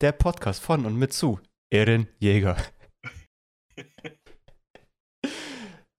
der 0.00 0.12
Podcast 0.12 0.62
von 0.62 0.86
und 0.86 0.96
mit 0.96 1.12
zu 1.12 1.40
Erin 1.72 2.06
Jäger. 2.20 2.56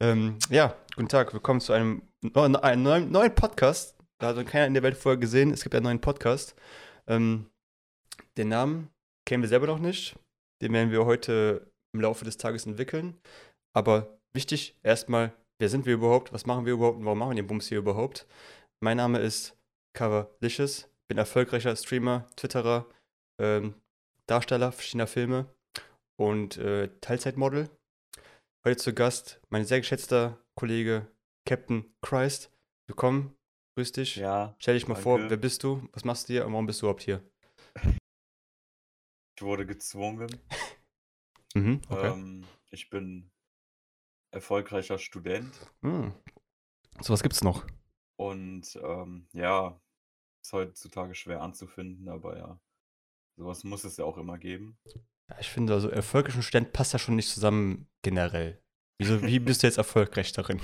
ähm, 0.02 0.40
ja, 0.50 0.78
guten 0.96 1.10
Tag, 1.10 1.34
willkommen 1.34 1.60
zu 1.60 1.74
einem, 1.74 2.04
neuen, 2.22 2.56
einem 2.56 2.84
neuen, 2.84 3.12
neuen 3.12 3.36
Podcast. 3.36 3.98
Da 4.22 4.34
hat 4.34 4.48
keiner 4.48 4.68
in 4.68 4.74
der 4.74 4.84
Welt 4.84 4.96
vorher 4.96 5.20
gesehen, 5.20 5.52
es 5.52 5.64
gibt 5.64 5.76
einen 5.76 5.84
neuen 5.84 6.00
Podcast. 6.00 6.56
Ähm, 7.08 7.50
den 8.38 8.48
Namen 8.48 8.90
kennen 9.28 9.44
wir 9.44 9.50
selber 9.50 9.68
noch 9.68 9.80
nicht. 9.80 10.18
Den 10.62 10.72
werden 10.72 10.92
wir 10.92 11.06
heute 11.06 11.70
im 11.94 12.00
Laufe 12.00 12.24
des 12.24 12.38
Tages 12.38 12.66
entwickeln. 12.66 13.20
Aber 13.76 14.18
wichtig, 14.34 14.80
erstmal, 14.82 15.34
wer 15.60 15.68
sind 15.68 15.86
wir 15.86 15.94
überhaupt? 15.96 16.32
Was 16.32 16.46
machen 16.46 16.66
wir 16.66 16.72
überhaupt? 16.72 17.00
Und 17.00 17.06
warum 17.06 17.20
machen 17.20 17.32
wir 17.32 17.36
den 17.36 17.48
Bums 17.48 17.68
hier 17.68 17.80
überhaupt? 17.80 18.28
Mein 18.82 18.96
Name 18.96 19.20
ist 19.20 19.58
Coverlicious, 19.94 20.90
bin 21.10 21.18
erfolgreicher 21.18 21.76
Streamer, 21.76 22.28
Twitterer, 22.38 22.86
ähm, 23.42 23.76
Darsteller 24.30 24.72
verschiedener 24.72 25.08
Filme 25.08 25.52
und 26.16 26.58
äh, 26.58 26.90
Teilzeitmodel. 27.02 27.68
Heute 28.64 28.78
zu 28.78 28.94
Gast 28.94 29.42
mein 29.50 29.66
sehr 29.66 29.80
geschätzter 29.80 30.40
Kollege 30.56 31.12
Captain 31.48 31.92
Christ. 32.04 32.52
Willkommen, 32.88 33.36
grüß 33.76 33.92
dich. 33.94 34.18
Ja. 34.18 34.56
Stell 34.60 34.76
dich 34.76 34.88
mal 34.88 34.94
danke. 34.94 35.04
vor, 35.04 35.30
wer 35.32 35.38
bist 35.38 35.64
du? 35.64 35.90
Was 35.94 36.04
machst 36.06 36.30
du 36.30 36.34
hier 36.34 36.46
und 36.46 36.52
warum 36.52 36.68
bist 36.68 36.80
du 36.80 36.86
überhaupt 36.86 37.02
hier? 37.02 37.28
Ich 39.36 39.42
wurde 39.42 39.66
gezwungen. 39.66 40.30
Mhm, 41.56 41.82
okay. 41.90 42.12
Ähm, 42.12 42.46
ich 42.70 42.92
bin 42.92 43.32
erfolgreicher 44.32 45.00
Student 45.00 45.52
Hm. 45.82 46.14
So 47.02 47.12
was 47.12 47.24
gibt's 47.24 47.44
noch. 47.44 47.66
und 48.18 48.76
ähm, 48.84 49.28
ja, 49.34 49.82
ist 50.44 50.54
heutzutage 50.54 51.16
schwer 51.16 51.42
anzufinden, 51.42 52.08
aber 52.08 52.38
ja, 52.38 52.60
sowas 53.40 53.64
muss 53.64 53.84
es 53.84 53.98
ja 53.98 54.06
auch 54.06 54.18
immer 54.18 54.38
geben. 54.38 54.78
Ja, 55.30 55.40
ich 55.40 55.50
finde, 55.50 55.74
also 55.74 55.90
erfolgreich 55.90 56.36
und 56.36 56.44
Student 56.44 56.74
passt 56.74 56.94
ja 56.94 57.00
schon 57.00 57.16
nicht 57.16 57.30
zusammen 57.30 57.88
generell. 58.04 58.62
Wieso, 59.00 59.22
wie 59.24 59.40
bist 59.40 59.64
du 59.64 59.68
jetzt 59.68 59.78
erfolgreich 59.78 60.32
darin? 60.32 60.62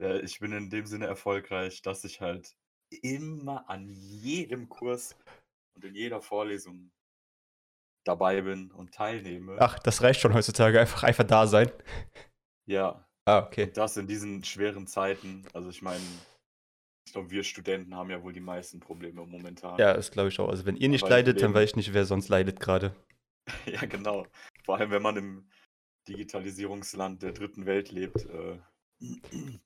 Ja, 0.00 0.16
ich 0.16 0.40
bin 0.40 0.52
in 0.52 0.70
dem 0.70 0.86
Sinne 0.86 1.06
erfolgreich, 1.06 1.82
dass 1.82 2.04
ich 2.04 2.20
halt 2.20 2.56
immer 3.02 3.68
an 3.70 3.88
jedem 3.88 4.68
Kurs 4.68 5.16
und 5.74 5.84
in 5.84 5.94
jeder 5.94 6.20
Vorlesung 6.20 6.90
dabei 8.04 8.42
bin 8.42 8.72
und 8.72 8.92
teilnehme. 8.92 9.56
Ach, 9.60 9.78
das 9.78 10.02
reicht 10.02 10.20
schon 10.20 10.34
heutzutage. 10.34 10.80
Einfach, 10.80 11.04
einfach 11.04 11.24
da 11.24 11.46
sein. 11.46 11.70
Ja, 12.66 13.06
Ah, 13.24 13.38
okay. 13.38 13.64
Und 13.64 13.76
das 13.76 13.96
in 13.96 14.06
diesen 14.06 14.42
schweren 14.44 14.86
Zeiten. 14.86 15.46
Also 15.52 15.70
ich 15.70 15.82
meine, 15.82 16.02
ich 17.06 17.12
glaube, 17.12 17.30
wir 17.30 17.44
Studenten 17.44 17.94
haben 17.94 18.10
ja 18.10 18.22
wohl 18.22 18.32
die 18.32 18.40
meisten 18.40 18.80
Probleme 18.80 19.24
momentan. 19.26 19.78
Ja, 19.78 19.94
das 19.94 20.10
glaube 20.10 20.28
ich 20.28 20.38
auch. 20.38 20.48
Also 20.48 20.64
wenn 20.66 20.76
ihr 20.76 20.88
nicht 20.88 21.04
ich 21.04 21.10
leidet, 21.10 21.42
dann 21.42 21.54
weiß 21.54 21.70
ich 21.70 21.76
nicht, 21.76 21.92
wer 21.94 22.04
sonst 22.04 22.28
leidet 22.28 22.60
gerade. 22.60 22.94
Ja, 23.66 23.84
genau. 23.86 24.24
Vor 24.64 24.78
allem, 24.78 24.92
wenn 24.92 25.02
man 25.02 25.16
im 25.16 25.50
Digitalisierungsland 26.08 27.24
der 27.24 27.32
dritten 27.32 27.66
Welt 27.66 27.90
lebt, 27.90 28.24
äh, 28.24 28.58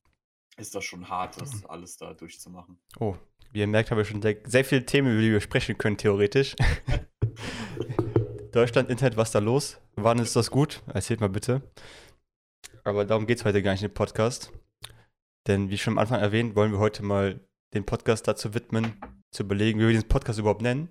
ist 0.56 0.74
das 0.74 0.82
schon 0.82 1.10
hart, 1.10 1.38
das 1.38 1.64
alles 1.66 1.98
da 1.98 2.14
durchzumachen. 2.14 2.78
Oh, 2.98 3.16
wie 3.52 3.60
ihr 3.60 3.66
merkt, 3.66 3.90
haben 3.90 3.98
wir 3.98 4.06
schon 4.06 4.22
sehr, 4.22 4.38
sehr 4.44 4.64
viele 4.64 4.86
Themen, 4.86 5.12
über 5.12 5.20
die 5.20 5.30
wir 5.30 5.42
sprechen 5.42 5.76
können, 5.76 5.98
theoretisch. 5.98 6.56
Deutschland, 8.52 8.88
Internet, 8.88 9.18
was 9.18 9.30
da 9.30 9.38
los? 9.38 9.78
Wann 9.96 10.18
ist 10.18 10.34
das 10.36 10.50
gut? 10.50 10.82
Erzählt 10.86 11.20
mal 11.20 11.28
bitte. 11.28 11.60
Aber 12.84 13.04
darum 13.04 13.26
geht 13.26 13.38
es 13.38 13.44
heute 13.44 13.62
gar 13.62 13.72
nicht 13.72 13.82
im 13.82 13.92
Podcast. 13.92 14.52
Denn 15.46 15.70
wie 15.70 15.78
schon 15.78 15.94
am 15.94 15.98
Anfang 15.98 16.20
erwähnt, 16.20 16.56
wollen 16.56 16.72
wir 16.72 16.78
heute 16.78 17.02
mal 17.04 17.40
den 17.74 17.86
Podcast 17.86 18.26
dazu 18.26 18.54
widmen, 18.54 19.00
zu 19.32 19.44
überlegen, 19.44 19.78
wie 19.78 19.84
wir 19.84 19.90
diesen 19.90 20.08
Podcast 20.08 20.38
überhaupt 20.38 20.62
nennen. 20.62 20.88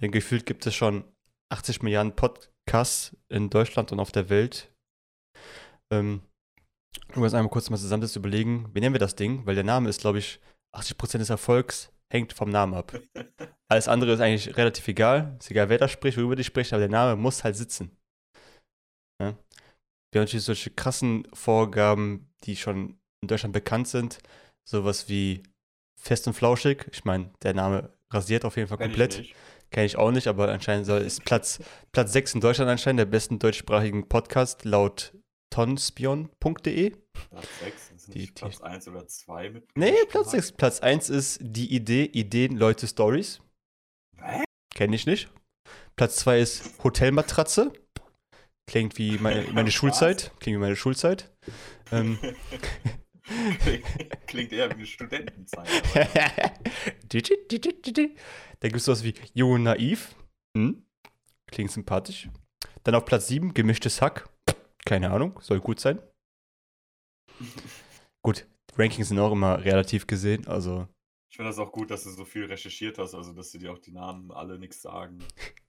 Denn 0.00 0.10
gefühlt 0.10 0.46
gibt 0.46 0.66
es 0.66 0.74
schon 0.74 1.04
80 1.50 1.82
Milliarden 1.82 2.16
Podcasts 2.16 3.16
in 3.28 3.50
Deutschland 3.50 3.92
und 3.92 4.00
auf 4.00 4.12
der 4.12 4.30
Welt. 4.30 4.74
Ähm, 5.92 6.22
um 7.14 7.22
uns 7.22 7.34
einmal 7.34 7.50
kurz 7.50 7.68
mal 7.70 7.76
zusammen 7.76 8.06
zu 8.06 8.18
überlegen, 8.18 8.70
wie 8.72 8.80
nennen 8.80 8.94
wir 8.94 8.98
das 8.98 9.16
Ding? 9.16 9.44
Weil 9.46 9.54
der 9.54 9.64
Name 9.64 9.88
ist, 9.88 10.00
glaube 10.00 10.18
ich, 10.18 10.40
80% 10.74 11.18
des 11.18 11.30
Erfolgs 11.30 11.92
hängt 12.10 12.32
vom 12.32 12.50
Namen 12.50 12.74
ab. 12.74 12.98
Alles 13.70 13.88
andere 13.88 14.12
ist 14.12 14.20
eigentlich 14.20 14.56
relativ 14.56 14.86
egal. 14.88 15.36
Ist 15.38 15.50
egal, 15.50 15.68
wer 15.68 15.78
da 15.78 15.88
spricht, 15.88 16.16
worüber 16.16 16.36
die 16.36 16.44
spricht, 16.44 16.72
aber 16.72 16.80
der 16.80 16.88
Name 16.88 17.16
muss 17.16 17.44
halt 17.44 17.56
sitzen. 17.56 17.96
Ja? 19.20 19.36
Wir 20.10 20.20
haben 20.20 20.26
natürlich 20.26 20.44
solche 20.44 20.70
krassen 20.70 21.26
Vorgaben, 21.32 22.30
die 22.44 22.56
schon 22.56 23.01
in 23.22 23.28
Deutschland 23.28 23.52
bekannt 23.52 23.88
sind. 23.88 24.18
Sowas 24.68 25.08
wie 25.08 25.42
Fest 26.00 26.26
und 26.26 26.34
Flauschig. 26.34 26.86
Ich 26.92 27.04
meine, 27.04 27.30
der 27.42 27.54
Name 27.54 27.90
rasiert 28.10 28.44
auf 28.44 28.56
jeden 28.56 28.68
Fall 28.68 28.78
Kenn 28.78 28.90
ich 28.90 28.96
komplett. 28.96 29.18
nicht. 29.18 29.34
Kenne 29.70 29.86
ich 29.86 29.96
auch 29.96 30.10
nicht, 30.10 30.26
aber 30.26 30.50
anscheinend 30.52 30.84
soll, 30.86 31.00
ist 31.00 31.24
Platz, 31.24 31.60
Platz 31.92 32.12
6 32.12 32.34
in 32.34 32.40
Deutschland 32.42 32.70
anscheinend 32.70 32.98
der 32.98 33.06
besten 33.06 33.38
deutschsprachigen 33.38 34.06
Podcast 34.08 34.64
laut 34.66 35.14
tonspion.de. 35.50 36.90
Platz 37.30 37.48
6, 37.60 37.90
ist 37.96 38.14
Die- 38.14 38.26
Platz 38.26 38.60
1 38.60 38.88
oder 38.88 39.06
2 39.06 39.50
mit. 39.50 39.64
Nee, 39.76 39.94
Platz 40.10 40.26
Hack? 40.26 40.32
6. 40.32 40.52
Platz 40.52 40.80
1 40.80 41.08
ist 41.10 41.38
die 41.42 41.74
Idee, 41.74 42.04
Ideen, 42.04 42.56
Leute, 42.56 42.86
Stories. 42.86 43.40
Kenne 44.74 44.94
ich 44.96 45.06
nicht. 45.06 45.30
Platz 45.96 46.16
2 46.16 46.40
ist 46.40 46.82
Hotelmatratze. 46.84 47.72
Klingt 48.68 48.98
wie 48.98 49.18
meine, 49.18 49.42
meine? 49.52 49.70
Schulzeit. 49.70 50.32
Klingt 50.40 50.56
wie 50.56 50.60
meine 50.60 50.76
Schulzeit. 50.76 51.30
Ähm, 51.90 52.18
Klingt 54.26 54.52
eher 54.52 54.68
wie 54.70 54.74
eine 54.74 54.86
Studentenzeit. 54.86 55.68
Da 58.60 58.68
gibt 58.68 58.76
es 58.76 58.84
sowas 58.84 59.04
wie 59.04 59.14
Jung 59.34 59.52
und 59.52 59.62
Naiv. 59.64 60.14
Hm? 60.56 60.84
Klingt 61.50 61.70
sympathisch. 61.70 62.28
Dann 62.84 62.94
auf 62.94 63.04
Platz 63.04 63.28
7 63.28 63.54
gemischtes 63.54 64.00
Hack. 64.00 64.28
Keine 64.84 65.10
Ahnung, 65.10 65.38
soll 65.40 65.60
gut 65.60 65.80
sein. 65.80 66.00
Gut, 68.24 68.46
Rankings 68.76 69.08
sind 69.08 69.18
auch 69.18 69.32
immer 69.32 69.64
relativ 69.64 70.06
gesehen, 70.06 70.46
also 70.46 70.86
Ich 71.28 71.36
finde 71.36 71.50
das 71.50 71.58
auch 71.58 71.72
gut, 71.72 71.90
dass 71.90 72.04
du 72.04 72.10
so 72.10 72.24
viel 72.24 72.44
recherchiert 72.44 72.98
hast, 72.98 73.14
also 73.14 73.32
dass 73.32 73.50
sie 73.50 73.58
dir 73.58 73.72
auch 73.72 73.78
die 73.78 73.90
Namen 73.90 74.30
alle 74.30 74.58
nichts 74.58 74.82
sagen. 74.82 75.18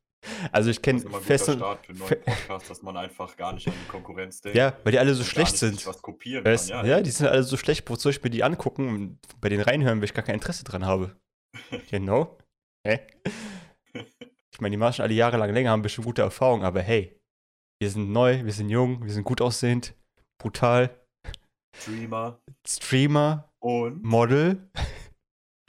also 0.51 0.69
ich 0.69 0.81
kenne 0.81 1.01
guter 1.01 1.22
feste 1.22 1.53
Start 1.53 1.85
für 1.85 1.94
neuen 1.94 2.22
Podcast, 2.22 2.69
dass 2.69 2.81
man 2.81 2.97
einfach 2.97 3.35
gar 3.38 3.53
nicht 3.53 3.67
an 3.67 3.73
die 3.84 3.88
Konkurrenz 3.89 4.41
denkt. 4.41 4.57
Ja, 4.57 4.78
weil 4.84 4.91
die 4.91 5.00
alle 5.00 5.13
so 5.13 5.22
und 5.22 5.28
schlecht 5.28 5.57
sind. 5.57 5.85
was 5.85 6.01
kopieren 6.01 6.45
Weißt, 6.45 6.72
kann. 6.72 6.85
ja, 6.85 7.01
die 7.01 7.11
sind 7.11 7.28
alle 7.28 7.44
so 7.44 7.57
schlecht, 7.57 7.89
wozu 7.89 8.09
ich 8.09 8.23
mir 8.23 8.29
die 8.29 8.44
angucken 8.44 8.88
und 8.89 9.19
bei 9.41 9.50
denen 9.50 9.63
reinhören, 9.63 10.00
weil 10.00 10.06
ich 10.06 10.13
gar 10.13 10.23
kein 10.23 10.35
Interesse 10.35 10.63
dran 10.63 10.85
habe. 10.85 11.16
Genau. 11.89 12.38
Hä? 12.85 13.00
Ich 13.94 14.59
meine, 14.62 14.72
die 14.72 14.78
machen 14.78 14.94
schon 14.94 15.03
alle 15.03 15.13
jahrelang 15.13 15.51
länger, 15.53 15.72
haben 15.72 15.81
bestimmt 15.81 16.06
gute 16.07 16.22
Erfahrungen, 16.22 16.63
aber 16.66 16.81
hey, 16.81 17.19
wir 17.81 17.89
sind 17.89 18.12
neu, 18.12 18.44
wir 18.44 18.53
sind 18.53 18.69
jung, 18.69 19.03
wir 19.03 19.12
sind 19.12 19.23
gut 19.23 19.41
aussehend, 19.41 19.94
brutal, 20.41 21.00
Streamer 21.75 22.39
Streamer, 22.67 23.50
und 23.59 24.03
Model. 24.03 24.69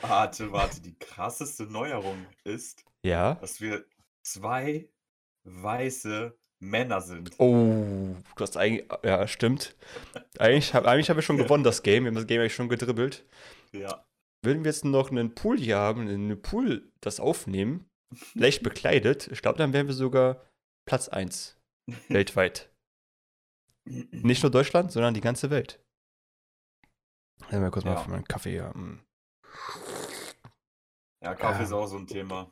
warte, 0.02 0.52
warte, 0.52 0.80
die 0.82 0.98
krasseste 0.98 1.64
Neuerung 1.64 2.26
ist, 2.44 2.84
Ja. 3.04 3.34
dass 3.34 3.60
wir 3.60 3.84
zwei 4.24 4.88
weiße 5.44 6.36
Männer 6.60 7.00
sind. 7.00 7.32
Oh, 7.38 8.16
du 8.36 8.40
hast 8.42 8.56
eigentlich, 8.56 8.88
ja, 9.02 9.26
stimmt. 9.28 9.76
Eigentlich 10.38 10.72
habe 10.74 10.88
eigentlich 10.88 11.10
hab 11.10 11.18
ich 11.18 11.24
schon 11.24 11.36
gewonnen, 11.36 11.64
das 11.64 11.82
Game. 11.82 12.04
Wir 12.04 12.08
haben 12.08 12.14
das 12.16 12.26
Game 12.26 12.40
eigentlich 12.40 12.54
schon 12.54 12.68
gedribbelt. 12.68 13.26
Ja. 13.72 14.06
Würden 14.42 14.64
wir 14.64 14.70
jetzt 14.70 14.84
noch 14.84 15.10
einen 15.10 15.34
Pool 15.34 15.58
hier 15.58 15.76
haben, 15.78 16.08
einen 16.08 16.40
Pool 16.40 16.90
das 17.00 17.20
aufnehmen, 17.20 17.86
leicht 18.34 18.62
bekleidet, 18.62 19.28
ich 19.28 19.42
glaube, 19.42 19.58
dann 19.58 19.72
wären 19.72 19.86
wir 19.86 19.94
sogar 19.94 20.44
Platz 20.86 21.08
1 21.08 21.58
weltweit. 22.08 22.70
Nicht 23.86 24.42
nur 24.42 24.50
Deutschland, 24.50 24.92
sondern 24.92 25.12
die 25.14 25.20
ganze 25.20 25.50
Welt. 25.50 25.82
Ja, 27.50 27.58
mal 27.60 27.70
kurz 27.70 27.84
mal 27.84 27.94
Ja. 27.94 28.00
für 28.00 28.10
meinen 28.10 28.24
Kaffee 28.24 28.52
hier. 28.52 28.68
mm. 28.74 29.00
Ja, 31.22 31.34
Kaffee 31.34 31.58
Ja. 31.58 31.64
ist 31.64 31.72
auch 31.72 31.86
so 31.86 31.96
ein 31.96 32.06
Thema. 32.06 32.48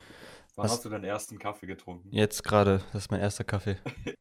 Wann 0.55 0.69
hast 0.69 0.85
du 0.85 0.89
deinen 0.89 1.03
ersten 1.05 1.39
Kaffee 1.39 1.65
getrunken? 1.65 2.09
Jetzt 2.11 2.43
gerade, 2.43 2.81
das 2.93 3.05
ist 3.05 3.11
mein 3.11 3.21
erster 3.21 3.43
Kaffee. 3.43 3.77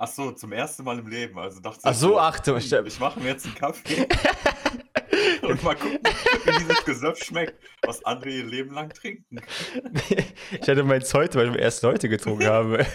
Ach 0.00 0.06
so, 0.06 0.30
zum 0.30 0.52
ersten 0.52 0.84
Mal 0.84 1.00
im 1.00 1.08
Leben. 1.08 1.36
Also 1.40 1.58
dachte 1.58 1.80
Ach 1.82 1.90
ich 1.90 1.96
so, 1.98 2.20
ach 2.20 2.38
du, 2.38 2.52
hm, 2.52 2.58
ich- 2.58 2.72
ich 2.72 3.00
mache 3.00 3.18
mir 3.18 3.30
jetzt 3.30 3.46
einen 3.46 3.56
Kaffee 3.56 4.06
und 5.42 5.60
mal 5.64 5.74
gucken, 5.74 5.98
wie 6.44 6.58
dieses 6.60 6.84
Gesöff 6.84 7.18
schmeckt, 7.18 7.60
was 7.82 8.04
andere 8.04 8.30
ihr 8.30 8.44
Leben 8.46 8.72
lang 8.74 8.90
trinken. 8.90 9.40
ich 10.52 10.68
hatte 10.68 10.84
meins 10.84 11.12
heute, 11.14 11.36
weil 11.40 11.52
ich 11.52 11.60
erst 11.60 11.82
heute 11.82 12.08
getrunken 12.08 12.46
habe. 12.46 12.86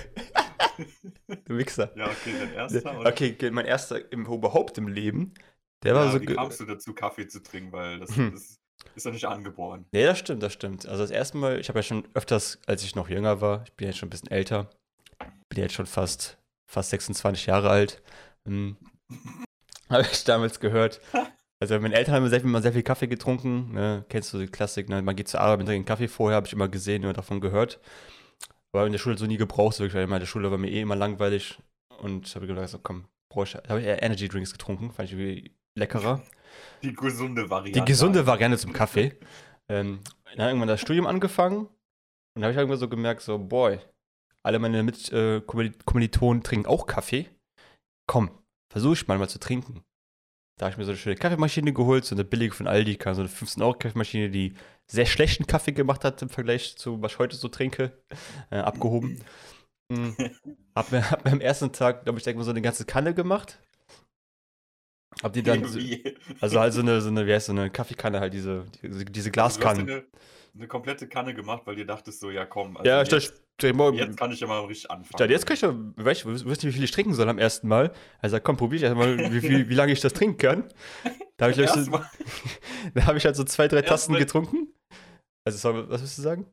du 1.27 1.57
Wichser. 1.57 1.91
Ja, 1.97 2.05
okay, 2.05 2.33
dein 2.39 2.53
erster. 2.53 2.97
oder? 2.97 3.09
Okay, 3.09 3.35
mein 3.51 3.65
erster 3.65 4.09
im, 4.13 4.25
überhaupt 4.25 4.77
im 4.77 4.87
Leben, 4.87 5.33
der 5.83 5.95
war 5.95 6.05
ja, 6.05 6.11
so. 6.13 6.21
wie 6.21 6.25
kamst 6.27 6.61
du 6.61 6.65
dazu, 6.65 6.93
Kaffee 6.93 7.27
zu 7.27 7.43
trinken? 7.43 7.73
Weil 7.73 7.99
das, 7.99 8.15
Hm. 8.15 8.31
das 8.31 8.61
ist 8.95 9.05
doch 9.05 9.11
nicht 9.11 9.25
angeboren. 9.25 9.85
Nee, 9.91 10.05
das 10.05 10.19
stimmt, 10.19 10.43
das 10.43 10.53
stimmt. 10.53 10.87
Also 10.87 11.03
das 11.03 11.11
erste 11.11 11.37
Mal, 11.37 11.59
ich 11.59 11.69
habe 11.69 11.79
ja 11.79 11.83
schon 11.83 12.07
öfters, 12.13 12.59
als 12.65 12.83
ich 12.83 12.95
noch 12.95 13.09
jünger 13.09 13.41
war, 13.41 13.63
ich 13.65 13.73
bin 13.73 13.87
jetzt 13.87 13.97
schon 13.97 14.07
ein 14.07 14.11
bisschen 14.11 14.31
älter, 14.31 14.69
bin 15.49 15.59
jetzt 15.59 15.73
schon 15.73 15.85
fast, 15.85 16.37
fast 16.69 16.89
26 16.91 17.45
Jahre 17.45 17.69
alt, 17.69 18.01
ähm, 18.47 18.77
habe 19.89 20.03
ich 20.03 20.23
damals 20.23 20.59
gehört, 20.59 21.01
Also 21.63 21.79
meine 21.79 21.95
Eltern 21.95 22.15
haben 22.15 22.27
sehr, 22.27 22.41
immer 22.41 22.61
sehr 22.61 22.73
viel 22.73 22.83
Kaffee 22.83 23.07
getrunken. 23.07 23.71
Ne? 23.71 24.05
Kennst 24.09 24.33
du 24.33 24.37
die 24.37 24.47
Klassik, 24.47 24.89
ne? 24.89 25.01
man 25.01 25.15
geht 25.15 25.29
zur 25.29 25.39
Arbeit, 25.39 25.59
man 25.59 25.67
trinkt 25.67 25.87
Kaffee 25.87 26.09
vorher, 26.09 26.35
habe 26.35 26.45
ich 26.45 26.51
immer 26.51 26.67
gesehen 26.67 27.05
oder 27.05 27.13
davon 27.13 27.39
gehört. 27.39 27.79
Aber 28.73 28.85
in 28.85 28.91
der 28.91 28.99
Schule 28.99 29.17
so 29.17 29.25
nie 29.27 29.37
gebraucht, 29.37 29.79
wirklich, 29.79 29.95
weil 29.95 30.03
in 30.03 30.19
der 30.19 30.25
Schule 30.25 30.51
war 30.51 30.57
mir 30.57 30.69
eh 30.69 30.81
immer 30.81 30.97
langweilig. 30.97 31.57
Und 31.99 32.35
habe 32.35 32.47
gedacht, 32.47 32.67
so, 32.67 32.79
komm, 32.79 33.05
brauche 33.31 33.45
ich. 33.45 33.55
habe 33.55 33.79
ich 33.79 33.85
eher 33.85 34.03
Energy 34.03 34.27
Drinks 34.27 34.51
getrunken, 34.51 34.91
fand 34.91 35.07
ich 35.07 35.17
irgendwie 35.17 35.55
leckerer. 35.79 36.21
Die 36.81 36.93
gesunde 36.93 37.49
Variante. 37.49 37.79
Die 37.79 37.85
gesunde 37.85 38.25
Variante 38.25 38.57
zum 38.57 38.73
Kaffee. 38.73 39.17
ähm, 39.69 39.99
dann 40.25 40.39
habe 40.39 40.49
irgendwann 40.49 40.67
das 40.67 40.81
Studium 40.81 41.05
angefangen 41.05 41.67
und 42.35 42.41
da 42.41 42.43
habe 42.43 42.51
ich 42.51 42.57
irgendwann 42.57 42.79
so 42.79 42.89
gemerkt, 42.89 43.21
so, 43.21 43.37
boy, 43.37 43.79
alle 44.43 44.59
meine 44.59 44.83
Mitkommilitonen 44.83 46.41
äh, 46.41 46.43
trinken 46.43 46.67
auch 46.67 46.87
Kaffee. 46.87 47.29
Komm, 48.07 48.31
versuche 48.71 48.93
ich 48.93 49.07
mal 49.07 49.17
mal 49.17 49.29
zu 49.29 49.39
trinken. 49.39 49.83
Da 50.59 50.65
habe 50.65 50.73
ich 50.73 50.77
mir 50.77 50.85
so 50.85 50.91
eine 50.91 50.97
schöne 50.97 51.15
Kaffeemaschine 51.15 51.73
geholt, 51.73 52.05
so 52.05 52.15
eine 52.15 52.23
billige 52.23 52.53
von 52.53 52.67
Aldi, 52.67 52.99
so 53.01 53.09
eine 53.21 53.29
15-Euro-Kaffeemaschine, 53.29 54.29
die 54.29 54.53
sehr 54.87 55.05
schlechten 55.05 55.47
Kaffee 55.47 55.71
gemacht 55.71 56.03
hat 56.03 56.21
im 56.21 56.29
Vergleich 56.29 56.77
zu, 56.77 57.01
was 57.01 57.13
ich 57.13 57.19
heute 57.19 57.35
so 57.35 57.47
trinke, 57.47 58.03
äh, 58.51 58.57
abgehoben. 58.57 59.23
mhm. 59.89 60.15
hab, 60.75 60.91
mir, 60.91 61.09
hab 61.09 61.25
mir 61.25 61.31
am 61.31 61.41
ersten 61.41 61.71
Tag, 61.71 62.03
glaube 62.03 62.19
ich, 62.19 62.23
denke 62.23 62.37
mal 62.39 62.43
so 62.43 62.51
eine 62.51 62.61
ganze 62.61 62.85
Kanne 62.85 63.13
gemacht. 63.13 63.59
Hab 65.21 65.33
die 65.33 65.43
dann, 65.43 65.63
also 66.41 66.59
halt 66.59 66.73
so 66.73 66.81
eine, 66.81 67.01
so 67.01 67.09
eine, 67.09 67.25
wie 67.27 67.33
heißt 67.33 67.47
so 67.47 67.51
eine 67.51 67.69
Kaffeekanne, 67.69 68.19
halt 68.19 68.33
diese, 68.33 68.65
diese, 68.81 69.05
diese 69.05 69.31
Glaskannen. 69.31 69.89
Also 69.89 70.03
eine 70.55 70.67
komplette 70.67 71.07
Kanne 71.07 71.33
gemacht, 71.33 71.63
weil 71.65 71.77
ihr 71.77 71.85
dachtest 71.85 72.19
so, 72.19 72.29
ja 72.29 72.45
komm. 72.45 72.77
Also 72.77 72.89
ja, 72.89 72.99
jetzt, 72.99 73.13
ich 73.13 73.31
dachte, 73.57 73.95
jetzt 73.95 74.17
kann 74.17 74.31
ich 74.31 74.39
ja 74.39 74.47
mal 74.47 74.59
richtig 74.65 74.91
anfangen. 74.91 75.17
Dachte, 75.17 75.33
jetzt 75.33 75.45
kann 75.45 75.55
ich 75.55 75.61
ja, 75.61 75.73
weißt 75.73 76.25
du, 76.25 76.29
wirst 76.29 76.45
nicht, 76.45 76.65
wie 76.65 76.71
viel 76.71 76.83
ich 76.83 76.91
trinken 76.91 77.13
soll 77.13 77.27
am 77.29 77.39
ersten 77.39 77.67
Mal. 77.67 77.91
Also 78.19 78.39
komm, 78.39 78.57
probier 78.57 78.77
ich 78.77 78.83
erstmal, 78.83 79.17
wie, 79.31 79.41
wie, 79.41 79.69
wie 79.69 79.73
lange 79.73 79.93
ich 79.93 80.01
das 80.01 80.13
trinken 80.13 80.37
kann. 80.37 80.69
Da 81.37 81.49
habe 81.49 81.61
ich, 81.61 81.69
so, 81.69 81.91
da 82.93 83.05
hab 83.05 83.15
ich 83.15 83.25
halt 83.25 83.35
so 83.35 83.43
zwei, 83.43 83.67
drei 83.67 83.81
Tassen 83.81 84.15
getrunken. 84.15 84.73
Also, 85.45 85.89
was 85.89 86.01
willst 86.01 86.17
du 86.17 86.21
sagen? 86.21 86.45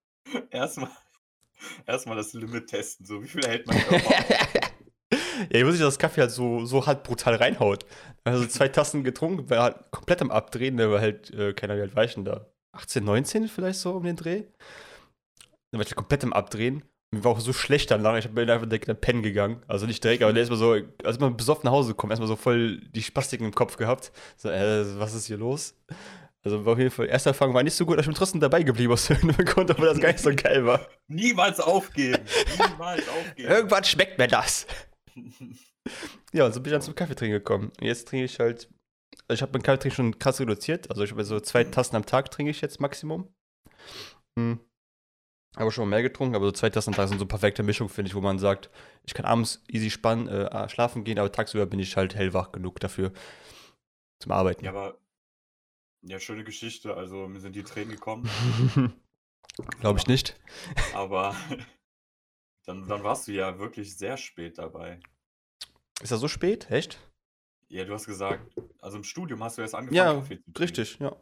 Erstmal 0.50 0.90
erstmal 1.86 2.16
das 2.16 2.32
Limit 2.32 2.68
testen, 2.68 3.06
so 3.06 3.22
wie 3.22 3.28
viel 3.28 3.46
hält 3.46 3.66
man 3.66 3.76
Ja, 5.52 5.58
ich 5.58 5.64
wusste 5.64 5.72
nicht, 5.72 5.82
dass 5.82 5.94
das 5.94 5.98
Kaffee 5.98 6.20
halt 6.22 6.30
so, 6.30 6.64
so 6.64 6.86
halt 6.86 7.02
brutal 7.02 7.34
reinhaut. 7.34 7.84
Also 8.24 8.46
zwei 8.46 8.68
Tassen 8.68 9.04
getrunken, 9.04 9.48
war 9.50 9.62
halt 9.62 9.76
komplett 9.90 10.22
am 10.22 10.30
Abdrehen, 10.30 10.76
der 10.76 10.90
war 10.90 11.00
halt, 11.00 11.30
äh, 11.32 11.52
keiner 11.52 11.76
wie 11.76 11.82
alt 11.82 11.96
weichen 11.96 12.24
da. 12.24 12.46
18, 12.72 13.04
19 13.04 13.48
vielleicht 13.48 13.80
so 13.80 13.92
um 13.92 14.04
den 14.04 14.16
Dreh. 14.16 14.44
Dann 15.70 15.80
war 15.80 15.86
ich 15.86 15.94
komplett 15.94 16.22
im 16.22 16.32
Abdrehen. 16.32 16.82
Mir 17.10 17.24
war 17.24 17.32
auch 17.32 17.40
so 17.40 17.52
schlecht 17.52 17.90
danach. 17.90 18.16
Ich 18.18 18.28
bin 18.28 18.50
einfach 18.50 18.66
direkt 18.66 18.86
in 18.88 18.94
den 18.94 19.00
Pen 19.00 19.22
gegangen. 19.22 19.62
Also 19.66 19.86
nicht 19.86 20.04
direkt, 20.04 20.22
aber 20.22 20.32
der 20.32 20.42
ist 20.42 20.50
mal 20.50 20.56
so, 20.56 20.76
als 21.04 21.18
man 21.18 21.36
besoffen 21.36 21.64
nach 21.64 21.72
Hause 21.72 21.90
gekommen, 21.90 22.10
erstmal 22.10 22.28
so 22.28 22.36
voll 22.36 22.80
die 22.94 23.02
Spastiken 23.02 23.46
im 23.46 23.54
Kopf 23.54 23.76
gehabt. 23.76 24.12
So, 24.36 24.50
äh, 24.50 24.98
was 24.98 25.14
ist 25.14 25.26
hier 25.26 25.38
los? 25.38 25.74
Also 26.44 26.64
war 26.64 26.74
auf 26.74 26.78
jeden 26.78 26.90
Fall, 26.90 27.06
erster 27.08 27.30
Erfahrung 27.30 27.54
war 27.54 27.62
nicht 27.62 27.74
so 27.74 27.84
gut, 27.84 27.94
aber 27.94 28.00
ich 28.00 28.06
bin 28.06 28.14
trotzdem 28.14 28.40
dabei 28.40 28.62
geblieben 28.62 28.92
aus 28.92 29.10
irgendeinem 29.10 29.44
Grund, 29.44 29.70
obwohl 29.70 29.86
das 29.88 30.00
gar 30.00 30.08
nicht 30.08 30.20
so 30.20 30.30
geil 30.34 30.64
war. 30.64 30.86
Niemals 31.08 31.58
aufgeben. 31.58 32.22
Niemals 32.70 33.08
aufgeben. 33.08 33.48
Irgendwann 33.48 33.84
schmeckt 33.84 34.18
mir 34.18 34.28
das. 34.28 34.66
ja, 36.32 36.46
und 36.46 36.52
so 36.52 36.60
bin 36.60 36.70
ich 36.70 36.74
dann 36.74 36.82
zum 36.82 36.94
Kaffeetrinken 36.94 37.38
gekommen. 37.38 37.72
Und 37.80 37.86
jetzt 37.86 38.08
trinke 38.08 38.24
ich 38.24 38.38
halt 38.38 38.68
ich 39.30 39.42
habe 39.42 39.52
meinen 39.52 39.62
Kaffee 39.62 39.90
schon 39.90 40.18
krass 40.18 40.40
reduziert. 40.40 40.90
Also 40.90 41.02
ich 41.02 41.10
habe 41.10 41.24
so 41.24 41.40
zwei 41.40 41.64
Tassen 41.64 41.96
am 41.96 42.06
Tag 42.06 42.30
trinke 42.30 42.50
ich 42.50 42.60
jetzt 42.60 42.80
Maximum. 42.80 43.28
Hm. 44.38 44.60
Habe 45.56 45.72
schon 45.72 45.88
mal 45.88 45.96
mehr 45.96 46.02
getrunken, 46.02 46.36
aber 46.36 46.46
so 46.46 46.52
zwei 46.52 46.70
Tassen 46.70 46.90
am 46.90 46.96
Tag 46.96 47.08
sind 47.08 47.18
so 47.18 47.24
eine 47.24 47.28
perfekte 47.28 47.62
Mischung, 47.62 47.88
finde 47.88 48.08
ich, 48.08 48.14
wo 48.14 48.20
man 48.20 48.38
sagt, 48.38 48.70
ich 49.04 49.14
kann 49.14 49.26
abends 49.26 49.64
easy 49.68 49.90
spannen, 49.90 50.28
äh, 50.28 50.68
schlafen 50.68 51.04
gehen, 51.04 51.18
aber 51.18 51.32
tagsüber 51.32 51.66
bin 51.66 51.80
ich 51.80 51.96
halt 51.96 52.14
hellwach 52.14 52.52
genug 52.52 52.80
dafür 52.80 53.12
zum 54.22 54.32
Arbeiten. 54.32 54.64
Ja, 54.64 54.70
aber 54.70 54.98
ja, 56.02 56.20
schöne 56.20 56.44
Geschichte. 56.44 56.94
Also 56.94 57.28
mir 57.28 57.40
sind 57.40 57.56
die 57.56 57.64
Tränen 57.64 57.90
gekommen. 57.90 58.28
Glaube 59.80 59.98
ich 59.98 60.06
nicht. 60.06 60.38
Aber 60.94 61.34
dann, 62.68 62.86
dann 62.86 63.02
warst 63.02 63.26
du 63.26 63.32
ja 63.32 63.58
wirklich 63.58 63.96
sehr 63.96 64.16
spät 64.16 64.58
dabei. 64.58 65.00
Ist 66.02 66.12
das 66.12 66.20
so 66.20 66.28
spät? 66.28 66.70
Echt? 66.70 67.00
Ja, 67.68 67.84
du 67.84 67.92
hast 67.94 68.06
gesagt, 68.06 68.54
also 68.80 68.96
im 68.98 69.04
Studium 69.04 69.42
hast 69.42 69.58
du 69.58 69.62
erst 69.62 69.74
angefangen, 69.74 69.96
Ja, 69.96 70.14
Kaffee 70.14 70.36
zu 70.36 70.42
trinken. 70.44 70.58
richtig, 70.60 70.98
ja. 71.00 71.16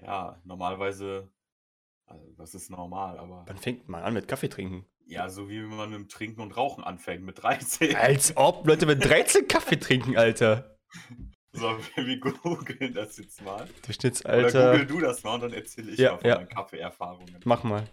Ja, 0.00 0.40
normalerweise, 0.44 1.30
also 2.06 2.32
das 2.36 2.54
ist 2.54 2.70
normal, 2.70 3.18
aber 3.18 3.44
Wann 3.46 3.58
fängt 3.58 3.88
man 3.88 4.02
an 4.02 4.14
mit 4.14 4.28
Kaffee 4.28 4.48
trinken? 4.48 4.86
ja, 5.06 5.28
so 5.28 5.48
wie 5.48 5.60
man 5.60 5.90
mit 5.90 5.98
dem 5.98 6.08
Trinken 6.08 6.40
und 6.42 6.56
Rauchen 6.56 6.84
anfängt, 6.84 7.24
mit 7.24 7.42
13. 7.42 7.96
Als 7.96 8.36
ob 8.36 8.66
Leute 8.66 8.86
mit 8.86 9.04
13 9.04 9.48
Kaffee 9.48 9.76
trinken, 9.78 10.16
Alter. 10.16 10.76
So, 11.52 11.78
wir 11.96 12.20
googeln 12.20 12.92
das 12.94 13.16
jetzt 13.18 13.42
mal. 13.42 13.62
Oder 13.62 13.72
Durchschnittsalter. 13.82 14.72
google 14.72 14.86
du 14.86 15.00
das 15.00 15.22
mal 15.24 15.34
und 15.34 15.40
dann 15.42 15.52
erzähle 15.54 15.92
ich 15.92 15.98
Ja, 15.98 16.12
mal 16.12 16.18
von 16.18 16.28
ja. 16.28 16.36
meinen 16.36 16.48
Kaffeeerfahrungen. 16.48 17.40
Mach 17.44 17.64
mal. 17.64 17.88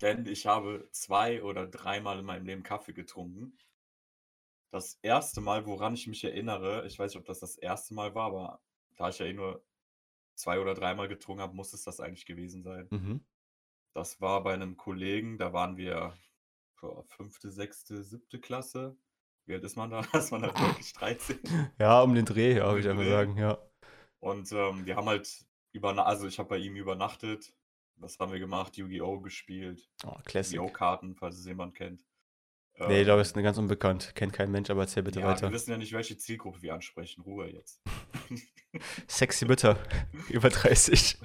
Denn 0.00 0.26
ich 0.26 0.46
habe 0.46 0.88
zwei 0.92 1.42
oder 1.42 1.66
dreimal 1.66 2.18
in 2.20 2.24
meinem 2.24 2.46
Leben 2.46 2.62
Kaffee 2.62 2.92
getrunken. 2.92 3.58
Das 4.70 4.98
erste 5.02 5.40
Mal, 5.40 5.66
woran 5.66 5.94
ich 5.94 6.06
mich 6.06 6.22
erinnere, 6.22 6.86
ich 6.86 6.98
weiß 6.98 7.12
nicht, 7.12 7.20
ob 7.20 7.26
das 7.26 7.40
das 7.40 7.56
erste 7.56 7.94
Mal 7.94 8.14
war, 8.14 8.26
aber 8.26 8.60
da 8.96 9.08
ich 9.08 9.18
ja 9.18 9.26
eh 9.26 9.32
nur 9.32 9.64
zwei 10.34 10.60
oder 10.60 10.74
dreimal 10.74 11.08
getrunken 11.08 11.42
habe, 11.42 11.56
muss 11.56 11.72
es 11.72 11.84
das 11.84 12.00
eigentlich 12.00 12.26
gewesen 12.26 12.62
sein. 12.62 12.86
Mhm. 12.90 13.24
Das 13.94 14.20
war 14.20 14.42
bei 14.42 14.54
einem 14.54 14.76
Kollegen, 14.76 15.38
da 15.38 15.52
waren 15.52 15.76
wir 15.76 16.16
boah, 16.80 17.02
fünfte, 17.04 17.50
sechste, 17.50 18.02
siebte 18.04 18.38
Klasse. 18.40 18.96
Wie 19.46 19.54
alt 19.54 19.64
ist 19.64 19.76
man 19.76 19.90
da? 19.90 20.00
Ist 20.12 20.30
man 20.30 20.42
da 20.42 20.48
wirklich 20.48 20.92
13? 20.92 21.40
Ja, 21.78 22.02
um 22.02 22.14
den 22.14 22.26
Dreh, 22.26 22.56
ja, 22.58 22.66
würde 22.66 22.80
ich 22.80 22.88
einfach 22.88 23.06
sagen, 23.06 23.38
ja. 23.38 23.58
Und 24.20 24.52
ähm, 24.52 24.84
wir 24.84 24.96
haben 24.96 25.08
halt 25.08 25.46
über, 25.72 26.06
also 26.06 26.26
ich 26.26 26.38
habe 26.38 26.50
bei 26.50 26.58
ihm 26.58 26.76
übernachtet. 26.76 27.54
Was 28.00 28.18
haben 28.18 28.32
wir 28.32 28.38
gemacht? 28.38 28.76
Yu-Gi-Oh! 28.76 29.20
gespielt. 29.20 29.88
Oh, 30.04 30.14
Classic. 30.24 30.56
Yu-Gi-Oh! 30.56 30.72
Karten, 30.72 31.14
falls 31.14 31.38
es 31.38 31.46
jemand 31.46 31.74
kennt. 31.74 32.04
Nee, 32.86 33.04
da 33.04 33.14
Ähm, 33.14 33.20
ist 33.20 33.34
eine 33.34 33.42
ganz 33.42 33.58
unbekannt. 33.58 34.12
Kennt 34.14 34.32
kein 34.32 34.52
Mensch, 34.52 34.70
aber 34.70 34.82
erzähl 34.82 35.02
bitte 35.02 35.20
ja, 35.20 35.26
weiter. 35.26 35.48
wir 35.48 35.52
wissen 35.52 35.70
ja 35.70 35.76
nicht, 35.78 35.92
welche 35.92 36.16
Zielgruppe 36.16 36.62
wir 36.62 36.74
ansprechen. 36.74 37.22
Ruhe 37.22 37.48
jetzt. 37.50 37.82
Sexy 39.08 39.46
Mütter. 39.46 39.82
Über 40.28 40.48
30. 40.48 41.18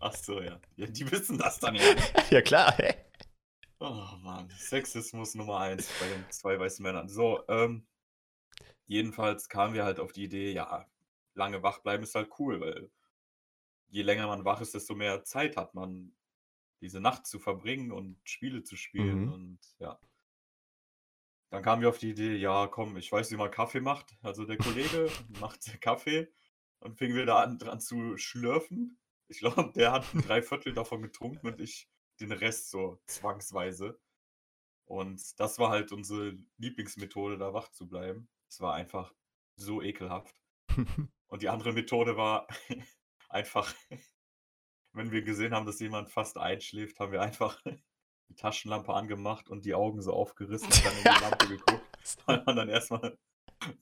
Ach 0.00 0.14
so, 0.14 0.40
ja. 0.40 0.58
ja. 0.76 0.86
Die 0.86 1.10
wissen 1.10 1.36
das 1.36 1.58
dann 1.58 1.74
ja. 1.74 1.82
ja, 2.30 2.40
klar. 2.40 2.72
hä? 2.78 2.94
Oh 3.78 4.06
Mann, 4.22 4.50
Sexismus 4.58 5.34
Nummer 5.34 5.58
eins 5.60 5.90
bei 6.00 6.06
den 6.06 6.24
zwei 6.30 6.58
weißen 6.58 6.82
Männern. 6.82 7.08
So, 7.08 7.42
ähm, 7.48 7.86
jedenfalls 8.86 9.48
kamen 9.48 9.72
wir 9.74 9.84
halt 9.84 9.98
auf 10.00 10.12
die 10.12 10.24
Idee, 10.24 10.52
ja, 10.52 10.86
lange 11.34 11.62
wach 11.62 11.78
bleiben 11.78 12.02
ist 12.02 12.14
halt 12.14 12.28
cool, 12.38 12.60
weil 12.60 12.90
je 13.90 14.02
länger 14.02 14.26
man 14.26 14.44
wach 14.44 14.60
ist, 14.60 14.74
desto 14.74 14.94
mehr 14.94 15.24
Zeit 15.24 15.56
hat 15.56 15.74
man, 15.74 16.14
diese 16.80 17.00
Nacht 17.00 17.26
zu 17.26 17.38
verbringen 17.38 17.92
und 17.92 18.18
Spiele 18.24 18.62
zu 18.62 18.76
spielen 18.76 19.24
Mhm. 19.26 19.32
und 19.32 19.58
ja. 19.78 20.00
Dann 21.50 21.62
kamen 21.62 21.82
wir 21.82 21.88
auf 21.88 21.98
die 21.98 22.10
Idee, 22.10 22.36
ja, 22.36 22.68
komm, 22.68 22.96
ich 22.96 23.10
weiß, 23.10 23.30
wie 23.32 23.36
man 23.36 23.50
Kaffee 23.50 23.80
macht. 23.80 24.16
Also 24.22 24.44
der 24.44 24.56
Kollege 24.56 25.10
macht 25.40 25.60
Kaffee 25.82 26.32
und 26.78 26.96
fingen 26.96 27.16
wir 27.16 27.26
da 27.26 27.42
an 27.42 27.58
dran 27.58 27.80
zu 27.80 28.16
schlürfen. 28.16 28.98
Ich 29.28 29.40
glaube, 29.40 29.72
der 29.74 29.92
hat 29.92 30.14
ein 30.14 30.22
Dreiviertel 30.22 30.72
davon 30.72 31.02
getrunken 31.02 31.46
und 31.48 31.60
ich 31.60 31.88
den 32.20 32.32
Rest 32.32 32.70
so 32.70 33.00
zwangsweise. 33.06 33.98
Und 34.86 35.38
das 35.40 35.58
war 35.58 35.70
halt 35.70 35.92
unsere 35.92 36.36
Lieblingsmethode, 36.58 37.38
da 37.38 37.52
wach 37.52 37.68
zu 37.70 37.88
bleiben. 37.88 38.28
Es 38.48 38.60
war 38.60 38.74
einfach 38.74 39.14
so 39.56 39.82
ekelhaft. 39.82 40.40
Und 41.28 41.42
die 41.42 41.48
andere 41.48 41.72
Methode 41.72 42.16
war 42.16 42.46
einfach, 43.30 43.72
wenn 44.92 45.10
wir 45.12 45.22
gesehen 45.22 45.54
haben, 45.54 45.66
dass 45.66 45.80
jemand 45.80 46.10
fast 46.10 46.36
einschläft, 46.38 47.00
haben 47.00 47.12
wir 47.12 47.22
einfach 47.22 47.60
die 48.28 48.34
Taschenlampe 48.34 48.92
angemacht 48.92 49.48
und 49.48 49.64
die 49.64 49.74
Augen 49.74 50.02
so 50.02 50.12
aufgerissen 50.12 50.68
und 50.68 50.84
dann 50.84 50.96
in 50.96 51.02
die 51.02 51.22
Lampe 51.24 51.48
geguckt, 51.48 51.82
weil 52.26 52.42
man 52.44 52.56
dann 52.56 52.68
erstmal 52.68 53.16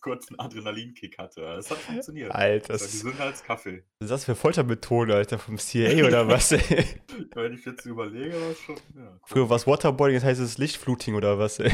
kurz 0.00 0.28
einen 0.28 0.40
Adrenalinkick 0.40 1.18
hatte. 1.18 1.44
Es 1.52 1.70
hat 1.70 1.78
funktioniert. 1.78 2.32
Alter, 2.32 2.72
Das 2.72 2.80
war 2.80 2.86
das 2.88 2.92
gesünder 2.92 3.24
als 3.24 3.44
Kaffee. 3.44 3.84
was 4.00 4.06
ist 4.06 4.10
das 4.10 4.24
für 4.24 4.34
Foltermethode, 4.34 5.14
Alter, 5.14 5.38
vom 5.38 5.56
CIA 5.56 6.04
oder 6.04 6.26
was? 6.26 6.50
ey? 6.50 7.00
Wenn 7.34 7.52
ich 7.52 7.64
jetzt 7.64 7.84
überlege, 7.86 8.34
war 8.40 8.54
schon. 8.56 8.76
Ja, 8.96 9.20
Früher 9.24 9.42
cool. 9.44 9.50
war 9.50 9.56
es 9.56 9.66
Waterboarding, 9.68 10.14
jetzt 10.16 10.24
heißt 10.24 10.40
es 10.40 10.58
Lichtfluting 10.58 11.14
oder 11.14 11.38
was? 11.38 11.60
ey? 11.60 11.70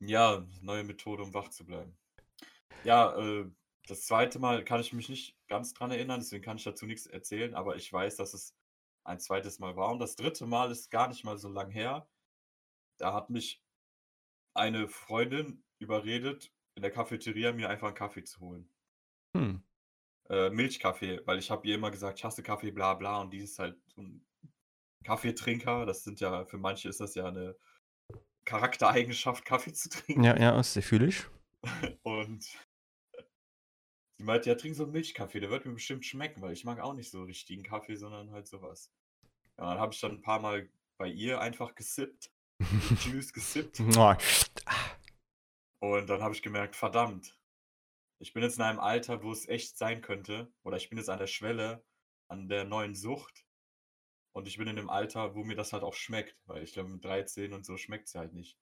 ja, 0.00 0.46
neue 0.62 0.82
Methode, 0.84 1.22
um 1.24 1.34
wach 1.34 1.48
zu 1.50 1.66
bleiben. 1.66 1.94
Ja, 2.84 3.14
äh, 3.18 3.44
das 3.88 4.06
zweite 4.06 4.38
Mal 4.38 4.64
kann 4.64 4.80
ich 4.80 4.92
mich 4.92 5.08
nicht 5.08 5.36
ganz 5.48 5.74
dran 5.74 5.90
erinnern, 5.90 6.20
deswegen 6.20 6.44
kann 6.44 6.56
ich 6.56 6.64
dazu 6.64 6.86
nichts 6.86 7.06
erzählen, 7.06 7.54
aber 7.54 7.76
ich 7.76 7.92
weiß, 7.92 8.16
dass 8.16 8.34
es 8.34 8.54
ein 9.04 9.18
zweites 9.18 9.58
Mal 9.58 9.76
war. 9.76 9.90
Und 9.90 9.98
das 9.98 10.16
dritte 10.16 10.46
Mal 10.46 10.70
ist 10.70 10.90
gar 10.90 11.08
nicht 11.08 11.24
mal 11.24 11.38
so 11.38 11.48
lang 11.48 11.70
her. 11.70 12.08
Da 12.98 13.12
hat 13.12 13.30
mich 13.30 13.62
eine 14.54 14.88
Freundin 14.88 15.64
überredet, 15.78 16.52
in 16.74 16.82
der 16.82 16.90
Cafeteria 16.90 17.52
mir 17.52 17.68
einfach 17.68 17.88
einen 17.88 17.96
Kaffee 17.96 18.24
zu 18.24 18.40
holen. 18.40 18.68
Hm. 19.36 19.62
Äh, 20.28 20.50
Milchkaffee, 20.50 21.20
weil 21.26 21.38
ich 21.38 21.50
habe 21.50 21.66
ihr 21.66 21.74
immer 21.74 21.90
gesagt, 21.90 22.18
ich 22.18 22.24
hasse 22.24 22.42
Kaffee, 22.42 22.70
bla 22.70 22.94
bla. 22.94 23.20
Und 23.20 23.32
die 23.32 23.40
ist 23.40 23.58
halt 23.58 23.76
so 23.88 24.02
ein 24.02 24.24
Kaffeetrinker. 25.04 25.84
Das 25.86 26.04
sind 26.04 26.20
ja, 26.20 26.44
für 26.44 26.58
manche 26.58 26.88
ist 26.88 27.00
das 27.00 27.14
ja 27.14 27.26
eine 27.26 27.56
Charaktereigenschaft, 28.44 29.44
Kaffee 29.44 29.72
zu 29.72 29.88
trinken. 29.90 30.22
Ja, 30.22 30.38
ja, 30.38 30.52
das 30.52 30.78
fühle 30.78 31.06
ich. 31.06 31.26
Und 32.02 32.46
Die 34.22 34.26
meinte, 34.26 34.50
ja, 34.50 34.54
trink 34.54 34.76
so 34.76 34.84
einen 34.84 34.92
Milchkaffee, 34.92 35.40
der 35.40 35.50
wird 35.50 35.66
mir 35.66 35.72
bestimmt 35.72 36.06
schmecken, 36.06 36.42
weil 36.42 36.52
ich 36.52 36.62
mag 36.62 36.78
auch 36.78 36.94
nicht 36.94 37.10
so 37.10 37.24
richtigen 37.24 37.64
Kaffee, 37.64 37.96
sondern 37.96 38.30
halt 38.30 38.46
sowas. 38.46 38.92
Ja, 39.58 39.70
dann 39.70 39.80
habe 39.80 39.92
ich 39.92 40.00
dann 40.00 40.12
ein 40.12 40.22
paar 40.22 40.38
Mal 40.38 40.70
bei 40.96 41.08
ihr 41.08 41.40
einfach 41.40 41.74
gesippt, 41.74 42.30
Juice 43.04 43.32
gesippt. 43.32 43.80
Und 45.80 46.06
dann 46.08 46.22
habe 46.22 46.32
ich 46.36 46.42
gemerkt, 46.42 46.76
verdammt, 46.76 47.36
ich 48.20 48.32
bin 48.32 48.44
jetzt 48.44 48.58
in 48.58 48.62
einem 48.62 48.78
Alter, 48.78 49.24
wo 49.24 49.32
es 49.32 49.48
echt 49.48 49.76
sein 49.76 50.02
könnte, 50.02 50.52
oder 50.62 50.76
ich 50.76 50.88
bin 50.88 50.98
jetzt 50.98 51.10
an 51.10 51.18
der 51.18 51.26
Schwelle, 51.26 51.84
an 52.28 52.48
der 52.48 52.62
neuen 52.62 52.94
Sucht. 52.94 53.44
Und 54.30 54.46
ich 54.46 54.56
bin 54.56 54.68
in 54.68 54.76
dem 54.76 54.88
Alter, 54.88 55.34
wo 55.34 55.42
mir 55.42 55.56
das 55.56 55.72
halt 55.72 55.82
auch 55.82 55.94
schmeckt, 55.94 56.36
weil 56.46 56.62
ich 56.62 56.74
glaube, 56.74 56.90
mit 56.90 57.04
13 57.04 57.52
und 57.52 57.66
so 57.66 57.76
schmeckt 57.76 58.06
es 58.06 58.14
halt 58.14 58.34
nicht. 58.34 58.56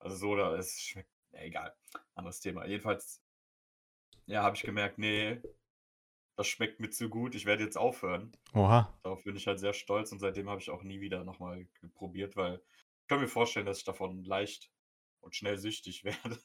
Also 0.00 0.16
so, 0.16 0.30
oder 0.30 0.58
es 0.58 0.80
schmeckt, 0.80 1.12
ja, 1.30 1.42
egal, 1.42 1.76
anderes 2.16 2.40
Thema. 2.40 2.66
Jedenfalls, 2.66 3.22
ja, 4.26 4.42
habe 4.42 4.56
ich 4.56 4.62
gemerkt, 4.62 4.98
nee, 4.98 5.40
das 6.36 6.46
schmeckt 6.48 6.80
mir 6.80 6.90
zu 6.90 7.08
gut, 7.08 7.34
ich 7.34 7.46
werde 7.46 7.64
jetzt 7.64 7.78
aufhören. 7.78 8.36
Oha. 8.52 8.98
Darauf 9.02 9.24
bin 9.24 9.36
ich 9.36 9.46
halt 9.46 9.58
sehr 9.58 9.72
stolz 9.72 10.12
und 10.12 10.18
seitdem 10.18 10.50
habe 10.50 10.60
ich 10.60 10.70
auch 10.70 10.82
nie 10.82 11.00
wieder 11.00 11.24
nochmal 11.24 11.66
probiert, 11.94 12.36
weil 12.36 12.60
ich 13.02 13.08
kann 13.08 13.20
mir 13.20 13.28
vorstellen, 13.28 13.66
dass 13.66 13.78
ich 13.78 13.84
davon 13.84 14.22
leicht 14.24 14.70
und 15.20 15.34
schnell 15.34 15.58
süchtig 15.58 16.04
werde. 16.04 16.38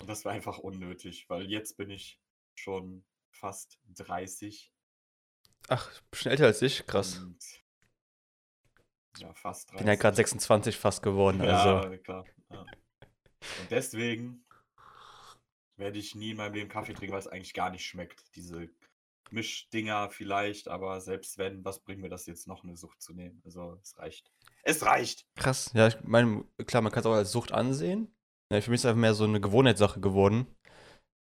Und 0.00 0.08
das 0.08 0.24
war 0.24 0.32
einfach 0.32 0.58
unnötig, 0.58 1.28
weil 1.28 1.50
jetzt 1.50 1.76
bin 1.76 1.90
ich 1.90 2.20
schon 2.54 3.04
fast 3.32 3.80
30. 3.96 4.72
Ach, 5.68 5.90
schon 6.12 6.32
älter 6.32 6.46
als 6.46 6.62
ich, 6.62 6.86
krass. 6.86 7.18
Und 7.18 7.42
ja, 9.18 9.32
fast 9.34 9.70
30. 9.70 9.78
Bin 9.78 9.88
ja 9.88 9.94
gerade 9.96 10.16
26 10.16 10.76
fast 10.76 11.02
geworden, 11.02 11.40
also. 11.40 11.90
Ja, 11.90 11.96
klar. 11.98 12.24
Ja. 12.50 12.60
Und 12.60 13.70
deswegen 13.70 14.44
werde 15.82 15.98
ich 15.98 16.14
nie 16.14 16.30
in 16.30 16.36
meinem 16.36 16.54
Leben 16.54 16.68
Kaffee 16.68 16.94
trinken, 16.94 17.12
weil 17.12 17.20
es 17.20 17.26
eigentlich 17.26 17.54
gar 17.54 17.70
nicht 17.70 17.84
schmeckt. 17.84 18.22
Diese 18.36 18.68
Mischdinger 19.30 20.10
vielleicht, 20.10 20.68
aber 20.68 21.00
selbst 21.00 21.38
wenn, 21.38 21.64
was 21.64 21.80
bringt 21.80 22.00
mir 22.00 22.08
das 22.08 22.26
jetzt 22.26 22.46
noch, 22.46 22.62
eine 22.62 22.76
Sucht 22.76 23.02
zu 23.02 23.14
nehmen? 23.14 23.42
Also 23.44 23.78
es 23.82 23.98
reicht. 23.98 24.30
Es 24.62 24.84
reicht! 24.84 25.26
Krass. 25.36 25.70
Ja, 25.74 25.88
ich 25.88 25.96
meine, 26.02 26.44
klar, 26.66 26.82
man 26.82 26.92
kann 26.92 27.00
es 27.00 27.06
auch 27.06 27.14
als 27.14 27.32
Sucht 27.32 27.52
ansehen. 27.52 28.14
Ja, 28.50 28.60
für 28.60 28.70
mich 28.70 28.78
ist 28.78 28.84
es 28.84 28.88
einfach 28.90 29.00
mehr 29.00 29.14
so 29.14 29.24
eine 29.24 29.40
Gewohnheitssache 29.40 30.00
geworden. 30.00 30.46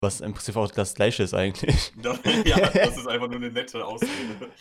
Was 0.04 0.20
im 0.20 0.34
Prinzip 0.34 0.54
auch 0.56 0.70
das 0.70 0.94
Gleiche 0.94 1.22
ist 1.22 1.32
eigentlich. 1.34 1.92
ja, 2.44 2.60
das 2.60 2.96
ist 2.98 3.08
einfach 3.08 3.26
nur 3.28 3.36
eine 3.36 3.50
nette 3.50 3.84
Ausrede. 3.84 4.10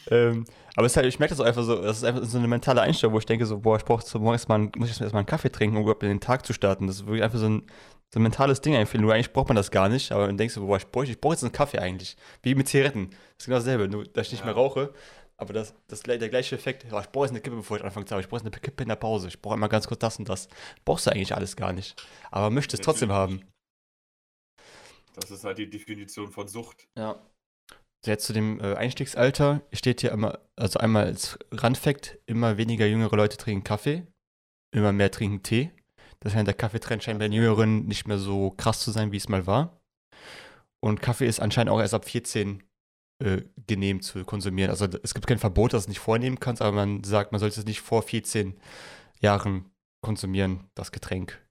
ähm, 0.09 0.45
aber 0.75 0.85
es 0.85 0.95
halt, 0.95 1.05
ich 1.05 1.19
merke 1.19 1.33
das 1.35 1.41
auch 1.41 1.45
einfach 1.45 1.63
so, 1.63 1.81
das 1.81 1.97
ist 1.97 2.03
einfach 2.03 2.23
so 2.23 2.37
eine 2.37 2.47
mentale 2.47 2.81
Einstellung, 2.81 3.13
wo 3.13 3.19
ich 3.19 3.25
denke 3.25 3.45
so, 3.45 3.59
boah, 3.59 3.75
ich 3.77 3.83
brauche 3.85 4.03
morgens 4.19 4.47
mal, 4.47 4.57
muss 4.77 4.89
ich 4.89 5.01
erstmal 5.01 5.19
einen 5.19 5.25
Kaffee 5.27 5.51
trinken, 5.51 5.75
um 5.75 5.83
überhaupt 5.83 6.03
in 6.03 6.09
den 6.09 6.21
Tag 6.21 6.45
zu 6.45 6.53
starten. 6.53 6.87
Das 6.87 6.95
ist 6.97 7.05
wirklich 7.05 7.23
einfach 7.23 7.39
so 7.39 7.47
ein, 7.49 7.63
so 8.13 8.19
ein 8.19 8.23
mentales 8.23 8.61
Ding 8.61 8.75
einfach. 8.75 8.97
Nur 8.99 9.13
eigentlich 9.13 9.33
braucht 9.33 9.49
man 9.49 9.55
das 9.57 9.69
gar 9.69 9.89
nicht, 9.89 10.11
aber 10.11 10.27
dann 10.27 10.37
denkst 10.37 10.55
du, 10.55 10.65
boah, 10.65 10.77
ich 10.77 10.87
brauche 10.87 11.05
ich 11.05 11.19
brauch 11.19 11.31
jetzt 11.33 11.43
einen 11.43 11.51
Kaffee 11.51 11.79
eigentlich. 11.79 12.15
Wie 12.41 12.55
mit 12.55 12.67
Zigaretten. 12.67 13.09
Das 13.09 13.19
ist 13.39 13.45
genau 13.45 13.57
dasselbe, 13.57 13.87
nur 13.89 14.05
dass 14.05 14.27
ich 14.27 14.33
nicht 14.33 14.41
Ja. 14.41 14.45
mehr 14.47 14.55
rauche. 14.55 14.93
Aber 15.35 15.51
das, 15.51 15.73
das, 15.87 16.01
der 16.03 16.29
gleiche 16.29 16.55
Effekt, 16.55 16.85
ja, 16.89 16.99
ich 17.01 17.07
brauche 17.09 17.25
jetzt 17.25 17.31
eine 17.31 17.41
Kippe, 17.41 17.57
bevor 17.57 17.75
ich 17.77 17.83
anfange 17.83 18.05
zu 18.05 18.13
arbeiten. 18.13 18.25
Ich 18.25 18.29
brauche 18.29 18.43
jetzt 18.43 18.53
eine 18.53 18.61
Kippe 18.61 18.83
in 18.83 18.89
der 18.89 18.95
Pause. 18.95 19.27
Ich 19.27 19.41
brauche 19.41 19.55
immer 19.55 19.67
ganz 19.67 19.87
kurz 19.87 19.99
das 19.99 20.17
und 20.19 20.29
das. 20.29 20.47
Brauchst 20.85 21.07
du 21.07 21.11
eigentlich 21.11 21.35
alles 21.35 21.55
gar 21.55 21.73
nicht. 21.73 22.01
Aber 22.31 22.49
möchte 22.49 22.75
es 22.77 22.81
trotzdem 22.81 23.11
haben. 23.11 23.41
Das 25.13 25.31
ist 25.31 25.43
halt 25.43 25.57
die 25.57 25.69
Definition 25.69 26.31
von 26.31 26.47
Sucht. 26.47 26.87
Ja. 26.97 27.21
Jetzt 28.05 28.25
zu 28.25 28.33
dem 28.33 28.59
äh, 28.59 28.75
Einstiegsalter 28.75 29.61
steht 29.71 30.01
hier 30.01 30.11
immer, 30.11 30.39
also 30.57 30.79
einmal 30.79 31.05
als 31.05 31.39
Randfact, 31.51 32.19
immer 32.25 32.57
weniger 32.57 32.85
jüngere 32.85 33.15
Leute 33.15 33.37
trinken 33.37 33.63
Kaffee, 33.63 34.05
immer 34.71 34.91
mehr 34.91 35.09
trinken 35.09 35.41
Tee. 35.41 35.71
Das 36.19 36.35
heißt, 36.35 36.47
der 36.47 36.53
Kaffeetrend 36.53 37.03
scheint 37.03 37.19
bei 37.19 37.27
den 37.27 37.33
Jüngeren 37.33 37.85
nicht 37.85 38.07
mehr 38.07 38.17
so 38.17 38.51
krass 38.51 38.81
zu 38.81 38.91
sein, 38.91 39.11
wie 39.11 39.17
es 39.17 39.29
mal 39.29 39.47
war. 39.47 39.81
Und 40.81 41.01
Kaffee 41.01 41.27
ist 41.27 41.39
anscheinend 41.39 41.71
auch 41.71 41.79
erst 41.79 41.93
ab 41.93 42.05
14 42.05 42.63
äh, 43.23 43.43
genehm 43.67 44.01
zu 44.01 44.25
konsumieren. 44.25 44.69
Also 44.69 44.85
es 45.01 45.13
gibt 45.13 45.27
kein 45.27 45.39
Verbot, 45.39 45.71
dass 45.71 45.83
du 45.83 45.85
es 45.85 45.89
nicht 45.89 45.99
vornehmen 45.99 46.39
kannst, 46.39 46.61
aber 46.61 46.73
man 46.73 47.03
sagt, 47.03 47.31
man 47.31 47.39
sollte 47.39 47.59
es 47.59 47.65
nicht 47.65 47.79
vor 47.79 48.01
14 48.03 48.59
Jahren 49.21 49.71
konsumieren, 50.01 50.69
das 50.75 50.91
Getränk. 50.91 51.41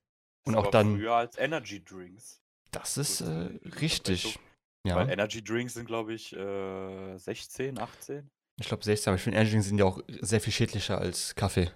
Und 0.44 0.56
auch 0.56 0.70
dann, 0.70 0.96
Früher 0.96 1.14
als 1.14 1.38
Energy 1.38 1.82
Drinks. 1.82 2.41
Das 2.72 2.96
ist 2.96 3.20
äh, 3.20 3.50
richtig. 3.80 4.38
Ja. 4.86 4.96
Weil 4.96 5.10
Energy 5.10 5.42
Drinks 5.42 5.74
sind, 5.74 5.86
glaube 5.86 6.12
ich, 6.14 6.34
äh, 6.34 7.16
16, 7.16 7.78
18. 7.78 8.28
Ich 8.60 8.66
glaube 8.66 8.82
16, 8.84 9.10
aber 9.10 9.16
ich 9.16 9.22
finde, 9.22 9.38
Energy 9.38 9.52
Drinks 9.52 9.68
sind 9.68 9.78
ja 9.78 9.84
auch 9.84 10.00
sehr 10.20 10.40
viel 10.40 10.52
schädlicher 10.52 10.98
als 10.98 11.34
Kaffee. 11.34 11.70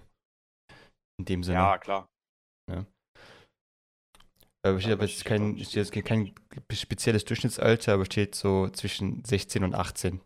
In 1.19 1.25
dem 1.25 1.43
Sinne. 1.43 1.57
Ja, 1.59 1.77
klar. 1.77 2.07
aber 4.63 4.81
steht 4.81 4.93
aber 4.93 5.05
jetzt 5.05 5.23
kein, 5.25 5.57
steht 5.63 5.93
jetzt 5.93 6.05
kein 6.05 6.35
spezielles 6.71 7.25
Durchschnittsalter, 7.25 7.93
aber 7.93 8.05
steht 8.05 8.35
so 8.35 8.69
zwischen 8.69 9.23
16 9.23 9.63
und 9.63 9.73
18. 9.73 10.21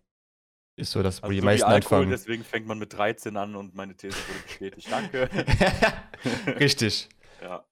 Ist 0.80 0.92
so 0.92 1.04
das, 1.04 1.22
wo 1.22 1.25
Also 1.28 1.34
die 1.34 1.40
so 1.40 1.46
meisten 1.46 1.66
Alkohol, 1.66 1.98
anfangen. 2.00 2.12
deswegen 2.12 2.44
fängt 2.44 2.66
man 2.66 2.80
mit 2.80 2.94
13 2.94 3.38
an 3.38 3.56
und 3.56 3.75
meine 3.75 3.96
These 3.96 4.18
wurde 4.18 4.40
bestätigt. 4.44 4.92
Danke. 4.92 5.30
Richtig. 6.60 7.10
ja. 7.42 7.66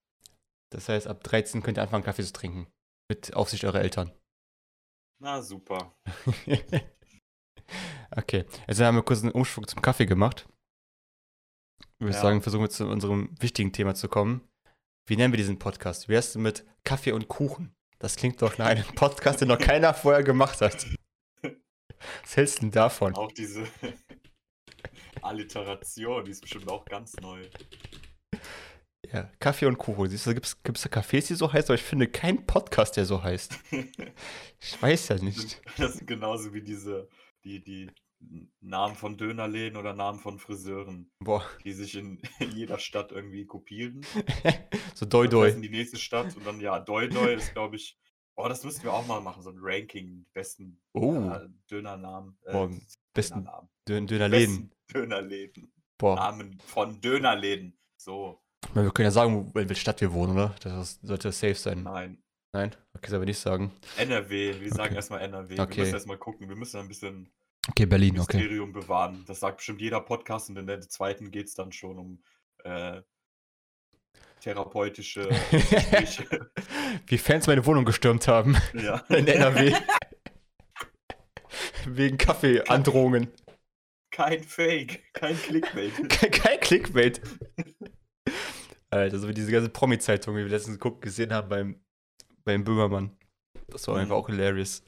Das 0.71 0.89
heißt, 0.89 1.07
ab 1.07 1.23
13 1.23 1.63
könnt 1.63 1.77
ihr 1.77 1.81
anfangen, 1.81 2.03
Kaffee 2.03 2.23
zu 2.23 2.33
trinken. 2.33 2.67
Mit 3.09 3.33
Aufsicht 3.33 3.65
eurer 3.65 3.81
Eltern. 3.81 4.11
Na 5.21 5.41
super. 5.41 5.93
okay, 8.15 8.45
jetzt 8.67 8.79
haben 8.79 8.95
wir 8.95 9.03
kurz 9.03 9.23
einen 9.23 9.31
Umschwung 9.31 9.67
zum 9.67 9.81
Kaffee 9.81 10.05
gemacht. 10.05 10.47
Ich 11.81 12.05
würde 12.05 12.13
Ja. 12.15 12.21
sagen, 12.21 12.41
versuchen 12.41 12.61
wir 12.63 12.69
zu 12.69 12.87
unserem 12.87 13.35
wichtigen 13.41 13.73
Thema 13.73 13.95
zu 13.95 14.07
kommen. 14.07 14.47
Wie 15.07 15.17
nennen 15.17 15.33
wir 15.33 15.37
diesen 15.37 15.59
Podcast? 15.59 16.07
Wie 16.07 16.15
heißt 16.15 16.35
du 16.35 16.39
mit 16.39 16.65
Kaffee 16.83 17.11
und 17.11 17.27
Kuchen? 17.27 17.73
Das 17.97 18.15
klingt 18.15 18.41
doch 18.41 18.57
nach 18.57 18.67
einem 18.67 18.85
Podcast, 18.95 19.41
den 19.41 19.49
noch 19.49 19.57
keiner 19.57 19.93
vorher 19.93 20.23
gemacht 20.23 20.61
hat. 20.61 20.85
Was 22.21 22.37
hältst 22.37 22.57
du 22.57 22.61
denn 22.61 22.71
davon? 22.71 23.15
Auch 23.15 23.31
diese 23.31 23.67
Alliteration, 25.21 26.23
die 26.23 26.31
ist 26.31 26.41
bestimmt 26.41 26.69
auch 26.69 26.85
ganz 26.85 27.15
neu. 27.17 27.43
Ja, 29.11 29.29
Kaffee 29.39 29.65
und 29.65 29.77
Kuchen. 29.77 30.09
Siehst 30.09 30.27
du, 30.27 30.33
gibt 30.33 30.45
es 30.45 30.81
da 30.81 30.89
Cafés, 30.89 31.27
die 31.27 31.35
so 31.35 31.51
heißen, 31.51 31.69
aber 31.69 31.75
ich 31.75 31.83
finde 31.83 32.07
keinen 32.07 32.45
Podcast, 32.45 32.97
der 32.97 33.05
so 33.05 33.23
heißt. 33.23 33.57
Ich 34.61 34.81
weiß 34.81 35.07
ja 35.07 35.15
nicht. 35.15 35.61
Das 35.77 35.93
sind 35.93 36.05
genauso 36.05 36.53
wie 36.53 36.61
diese, 36.61 37.07
die, 37.45 37.63
die 37.63 37.89
Namen 38.59 38.95
von 38.95 39.17
Dönerläden 39.17 39.77
oder 39.77 39.93
Namen 39.93 40.19
von 40.19 40.37
Friseuren, 40.37 41.09
Boah, 41.19 41.45
die 41.63 41.71
sich 41.71 41.95
in 41.95 42.21
jeder 42.53 42.77
Stadt 42.77 43.13
irgendwie 43.13 43.45
kopieren. 43.45 44.05
so 44.95 45.05
doi 45.05 45.29
doi. 45.29 45.47
heißen 45.47 45.61
die 45.61 45.69
nächste 45.69 45.97
Stadt 45.97 46.35
und 46.35 46.45
dann, 46.45 46.59
ja, 46.59 46.77
Doi 46.79 47.07
Doi 47.07 47.35
ist, 47.35 47.53
glaube 47.53 47.77
ich, 47.77 47.97
oh, 48.35 48.49
das 48.49 48.65
müssten 48.65 48.83
wir 48.83 48.93
auch 48.93 49.07
mal 49.07 49.21
machen, 49.21 49.43
so 49.43 49.49
ein 49.49 49.59
Ranking, 49.59 50.25
besten 50.33 50.81
Oh, 50.91 51.29
äh, 51.29 51.47
Dönernamen. 51.71 52.37
Äh, 52.43 52.51
Boah, 52.51 52.69
besten 53.13 53.39
Dönernamen. 53.39 53.69
Dön 53.87 54.07
Dönerläden. 54.07 54.69
Besten 54.69 54.93
Dönerläden. 54.93 55.73
Boah, 55.97 56.15
Namen 56.15 56.59
von 56.65 56.99
Dönerläden. 56.99 57.77
So, 57.95 58.41
meine, 58.73 58.87
wir 58.87 58.91
können 58.93 59.05
ja 59.05 59.11
sagen, 59.11 59.47
in 59.47 59.53
welcher 59.55 59.75
Stadt 59.75 60.01
wir 60.01 60.11
wohnen, 60.13 60.33
oder? 60.33 60.55
Das 60.61 60.99
sollte 61.01 61.31
safe 61.31 61.55
sein. 61.55 61.83
nein. 61.83 62.21
Nein? 62.51 62.75
Okay, 62.97 63.09
soll 63.11 63.17
aber 63.17 63.25
nicht 63.25 63.37
sagen. 63.37 63.71
NRW, 63.97 64.59
wir 64.59 64.69
sagen 64.69 64.87
Okay. 64.87 64.95
erstmal 64.95 65.21
NRW. 65.21 65.55
Wir 65.55 65.63
Okay. 65.63 65.81
müssen 65.81 65.93
erstmal 65.93 66.17
gucken, 66.17 66.49
wir 66.49 66.55
müssen 66.55 66.79
ein 66.79 66.87
bisschen 66.87 67.29
Okay, 67.69 67.85
Berlin, 67.85 68.19
okay. 68.19 68.37
Mysterium 68.37 68.73
bewahren. 68.73 69.23
Das 69.27 69.41
sagt 69.41 69.57
bestimmt 69.57 69.81
jeder 69.81 70.01
Podcast 70.01 70.49
und 70.49 70.57
in 70.57 70.65
der 70.65 70.81
zweiten 70.81 71.29
geht 71.29 71.45
es 71.45 71.53
dann 71.53 71.71
schon 71.71 71.99
um 71.99 72.23
äh, 72.63 73.03
therapeutische. 74.41 75.29
Wie 77.07 77.19
Fans 77.19 77.45
meine 77.45 77.63
Wohnung 77.67 77.85
gestürmt 77.85 78.27
haben 78.27 78.57
ja. 78.73 78.95
in 79.09 79.27
NRW. 79.27 79.75
Wegen 81.85 82.17
Kaffeeandrohungen. 82.17 83.27
Kein 84.11 84.43
Fake, 84.43 85.03
kein 85.13 85.37
Clickbait. 85.37 86.09
Kein, 86.09 86.31
kein 86.31 86.59
Clickbait. 86.59 87.21
Alter, 88.91 89.19
so 89.19 89.27
wie 89.27 89.33
diese 89.33 89.51
ganze 89.51 89.69
Promi-Zeitung, 89.69 90.35
die 90.35 90.43
wir 90.43 90.49
letztens 90.49 90.79
guck, 90.79 91.01
gesehen 91.01 91.31
haben 91.33 91.47
beim, 91.49 91.79
beim 92.43 92.63
Böhmermann. 92.63 93.15
Das 93.67 93.87
war 93.87 93.97
einfach 93.97 94.15
Mhm. 94.15 94.21
auch 94.21 94.27
hilarious. 94.29 94.83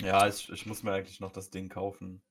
Ja, 0.00 0.26
ich, 0.26 0.48
ich 0.50 0.64
muss 0.66 0.82
mir 0.82 0.92
eigentlich 0.92 1.20
noch 1.20 1.32
das 1.32 1.50
Ding 1.50 1.68
kaufen. 1.68 2.22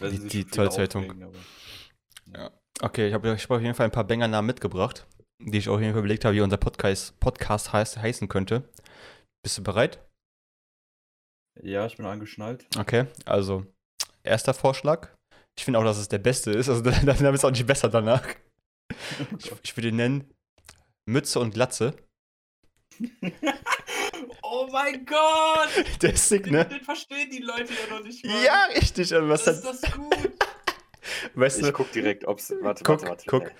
Das 0.00 0.12
Die- 0.12 0.28
die 0.28 0.46
Zollzeitung. 0.46 1.22
aber- 1.22 2.52
Okay, 2.80 3.08
ich 3.08 3.14
habe 3.14 3.32
ich 3.34 3.42
hab 3.44 3.50
auf 3.50 3.62
jeden 3.62 3.74
Fall 3.74 3.86
ein 3.86 3.92
paar 3.92 4.04
Banger-Namen 4.06 4.46
mitgebracht, 4.46 5.06
die 5.42 5.58
ich 5.58 5.68
auf 5.68 5.80
jeden 5.80 5.92
Fall 5.92 6.00
überlegt 6.00 6.24
habe, 6.24 6.34
wie 6.36 6.40
unser 6.40 6.56
Podcast, 6.58 7.18
Podcast 7.20 7.72
heißt, 7.72 7.96
heißen 7.98 8.28
könnte. 8.28 8.68
Bist 9.44 9.58
du 9.58 9.62
bereit? 9.62 10.04
Ja, 11.62 11.86
ich 11.86 11.96
bin 11.96 12.06
angeschnallt. 12.06 12.66
Okay, 12.78 13.06
also, 13.24 13.66
erster 14.22 14.54
Vorschlag. 14.54 15.12
Ich 15.58 15.64
finde 15.64 15.78
auch, 15.80 15.84
dass 15.84 15.98
es 15.98 16.08
der 16.08 16.18
beste 16.18 16.52
ist, 16.52 16.68
also 16.68 16.82
dann 16.90 17.06
dann 17.06 17.34
ist 17.34 17.40
es 17.40 17.44
auch 17.44 17.50
nicht 17.50 17.66
besser 17.66 17.88
danach. 17.88 18.24
Ich, 19.38 19.52
ich 19.62 19.76
würde 19.76 19.88
ihn 19.88 19.96
nennen 19.96 20.34
Mütze 21.06 21.40
und 21.40 21.54
Glatze. 21.54 21.94
oh 24.42 24.68
mein 24.72 25.04
Gott! 25.06 25.68
Der 26.02 26.12
ist 26.14 26.28
sick, 26.28 26.44
Den, 26.44 26.52
ne? 26.54 26.64
den 26.66 26.80
verstehen 26.82 27.30
die 27.30 27.38
Leute 27.42 27.72
ja 27.72 27.94
noch 27.96 28.04
nicht 28.04 28.24
mal. 28.24 28.42
Ja, 28.42 28.64
richtig. 28.76 29.14
Aber 29.14 29.28
was 29.28 29.44
Das 29.44 29.58
ist 29.58 29.64
hat, 29.66 29.82
das 29.82 29.92
gut. 29.92 30.14
weißt 31.34 31.60
Ich 31.60 31.66
du, 31.66 31.72
guck 31.72 31.92
direkt, 31.92 32.26
ob's. 32.26 32.52
Warte, 32.60 32.84
Guck, 32.84 33.02
warte, 33.02 33.08
warte. 33.08 33.24
guck. 33.26 33.52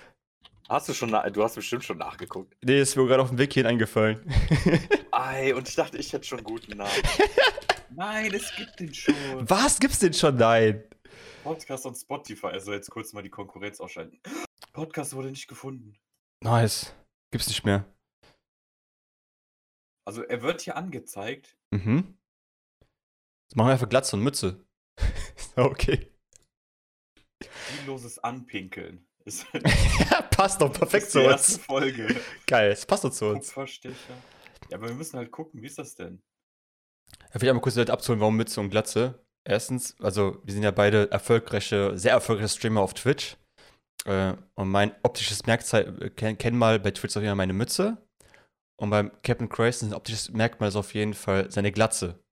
Hast 0.69 0.87
du 0.89 0.93
schon, 0.93 1.11
du 1.11 1.43
hast 1.43 1.55
bestimmt 1.55 1.83
schon 1.85 1.97
nachgeguckt. 1.97 2.55
nee, 2.63 2.79
ist 2.81 2.95
mir 2.95 3.07
gerade 3.07 3.23
auf 3.23 3.31
dem 3.31 3.39
Weg 3.39 3.55
hierhin 3.55 3.71
eingefallen. 3.71 4.21
Ei, 5.11 5.55
und 5.55 5.67
ich 5.67 5.75
dachte, 5.75 5.97
ich 5.97 6.13
hätte 6.13 6.27
schon 6.27 6.39
einen 6.41 6.45
guten 6.45 6.77
Namen. 6.77 6.91
Nein, 7.97 8.35
es 8.35 8.55
gibt 8.55 8.79
den 8.79 8.93
schon. 8.93 9.15
Was 9.49 9.81
gibt's 9.81 9.99
denn 10.01 10.13
schon? 10.13 10.37
Nein. 10.37 10.85
Podcast 11.43 11.87
und 11.87 11.97
Spotify. 11.97 12.49
Also 12.49 12.73
jetzt 12.75 12.91
kurz 12.91 13.15
mal 13.15 13.23
die 13.23 13.31
Konkurrenz 13.31 13.81
ausschalten. 13.81 14.21
Podcast 14.79 15.13
wurde 15.17 15.31
nicht 15.31 15.49
gefunden. 15.49 15.99
Nice. 16.41 16.95
Gibt's 17.33 17.49
nicht 17.49 17.65
mehr. 17.65 17.85
Also 20.07 20.23
er 20.23 20.41
wird 20.43 20.61
hier 20.61 20.77
angezeigt. 20.77 21.59
Mhm. 21.73 22.17
Jetzt 23.49 23.57
machen 23.57 23.67
wir 23.67 23.73
einfach 23.73 23.89
Glatze 23.89 24.15
und 24.15 24.23
Mütze. 24.23 24.65
okay. 25.57 26.15
Zielloses 27.67 28.21
Anpinkeln. 28.21 29.05
Ja, 30.11 30.23
passt 30.23 30.61
doch 30.63 30.73
perfekt 30.73 31.11
zu 31.11 31.23
uns. 31.23 31.59
Folge. 31.59 32.19
Geil, 32.47 32.71
es 32.71 32.87
passt 32.87 33.05
doch 33.05 33.11
zu 33.11 33.27
uns. 33.27 33.49
Kupferstecher. 33.49 34.15
Ja, 34.71 34.79
aber 34.79 34.89
wir 34.89 34.95
müssen 34.95 35.19
halt 35.19 35.33
gucken, 35.33 35.61
wie 35.61 35.67
ist 35.67 35.77
das 35.77 35.97
denn? 35.97 36.23
Ich 37.35 37.41
will 37.41 37.49
einmal 37.49 37.61
kurz 37.61 37.75
Leute 37.75 37.93
abzuholen, 37.93 38.21
warum 38.21 38.37
Mütze 38.37 38.61
und 38.61 38.71
Glatze. 38.71 39.27
Erstens, 39.45 40.01
also 40.01 40.41
wir 40.45 40.55
sind 40.55 40.63
ja 40.63 40.71
beide 40.71 41.11
erfolgreiche, 41.11 41.99
sehr 41.99 42.13
erfolgreiche 42.13 42.57
Streamer 42.57 42.81
auf 42.81 42.95
Twitch. 42.95 43.37
Äh, 44.05 44.35
und 44.55 44.71
mein 44.71 44.93
optisches 45.03 45.47
Merkmal, 45.47 45.97
äh, 46.03 46.11
kenn, 46.11 46.39
kenn 46.39 46.57
mal 46.57 46.79
bei 46.81 46.91
Twitch 46.91 47.17
auf 47.17 47.23
jeden 47.23 47.31
Fall 47.31 47.37
meine 47.37 47.53
Mütze. 47.53 47.99
Und 48.77 48.91
beim 48.91 49.11
Captain 49.23 49.49
ein 49.83 49.95
optisches 49.95 50.31
Merkmal 50.31 50.69
ist 50.69 50.77
auf 50.77 50.95
jeden 50.95 51.15
Fall 51.15 51.51
seine 51.51 51.73
Glatze. 51.73 52.23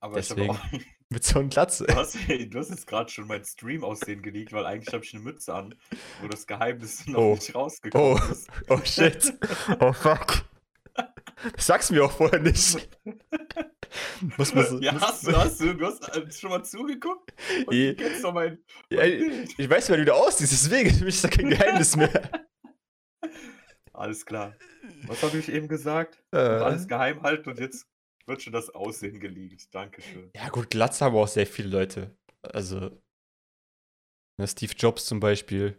Aber 0.00 0.18
ich 0.18 0.28
Deswegen. 0.28 0.56
habe 0.58 0.76
auch. 0.76 0.80
Mütze 1.10 1.38
und 1.38 1.50
Glatze. 1.50 1.86
Du 1.86 1.94
hast, 1.94 2.14
du 2.28 2.58
hast 2.58 2.70
jetzt 2.70 2.86
gerade 2.86 3.10
schon 3.10 3.26
mein 3.28 3.44
Stream-Aussehen 3.44 4.22
geleakt, 4.22 4.52
weil 4.52 4.66
eigentlich 4.66 4.92
habe 4.92 5.04
ich 5.04 5.14
eine 5.14 5.22
Mütze 5.22 5.54
an, 5.54 5.74
wo 6.20 6.28
das 6.28 6.46
Geheimnis 6.46 7.06
noch 7.06 7.18
Oh. 7.20 7.34
nicht 7.34 7.54
rausgekommen 7.54 8.20
Oh. 8.26 8.32
ist. 8.32 8.48
Oh 8.68 8.80
shit. 8.84 9.32
Oh 9.80 9.92
fuck. 9.92 10.44
Sag's 11.58 11.90
mir 11.90 12.04
auch 12.04 12.12
vorher 12.12 12.40
nicht. 12.40 12.88
Muss 14.38 14.54
man 14.54 14.66
so, 14.66 14.80
Ja, 14.80 14.92
muss, 14.92 15.02
hast 15.02 15.26
du, 15.26 15.36
hast 15.36 15.60
du, 15.60 15.74
du 15.74 15.86
hast 15.86 16.08
äh, 16.16 16.30
schon 16.32 16.50
mal 16.50 16.64
zugeguckt? 16.64 17.32
Und 17.66 17.72
Je- 17.74 17.94
du 17.94 18.02
kennst 18.02 18.24
doch 18.24 18.32
mein, 18.32 18.58
mein 18.90 18.98
Ja, 18.98 19.04
Bild. 19.04 19.54
Ich 19.58 19.68
weiß, 19.68 19.88
wer 19.90 19.96
du 19.98 20.04
da 20.04 20.12
aussiehst, 20.14 20.52
deswegen 20.52 20.90
für 20.90 21.04
mich 21.04 21.14
ist 21.16 21.24
da 21.24 21.28
kein 21.28 21.50
Geheimnis 21.50 21.96
mehr. 21.96 22.46
Alles 23.92 24.24
klar. 24.26 24.56
Was 25.06 25.22
habe 25.22 25.38
ich 25.38 25.48
eben 25.48 25.68
gesagt? 25.68 26.22
Äh, 26.32 26.38
Alles 26.38 26.88
geheim 26.88 27.22
halten 27.22 27.50
und 27.50 27.60
jetzt 27.60 27.86
wird 28.26 28.42
schon 28.42 28.52
das 28.52 28.70
Aussehen 28.70 29.20
geleakt. 29.20 29.72
Dankeschön. 29.74 30.30
Ja, 30.34 30.48
gut, 30.48 30.70
Glatze 30.70 31.04
haben 31.04 31.14
auch 31.16 31.28
sehr 31.28 31.46
viele 31.46 31.68
Leute. 31.68 32.16
Also, 32.42 32.90
ne, 34.38 34.46
Steve 34.48 34.72
Jobs 34.76 35.04
zum 35.06 35.20
Beispiel. 35.20 35.78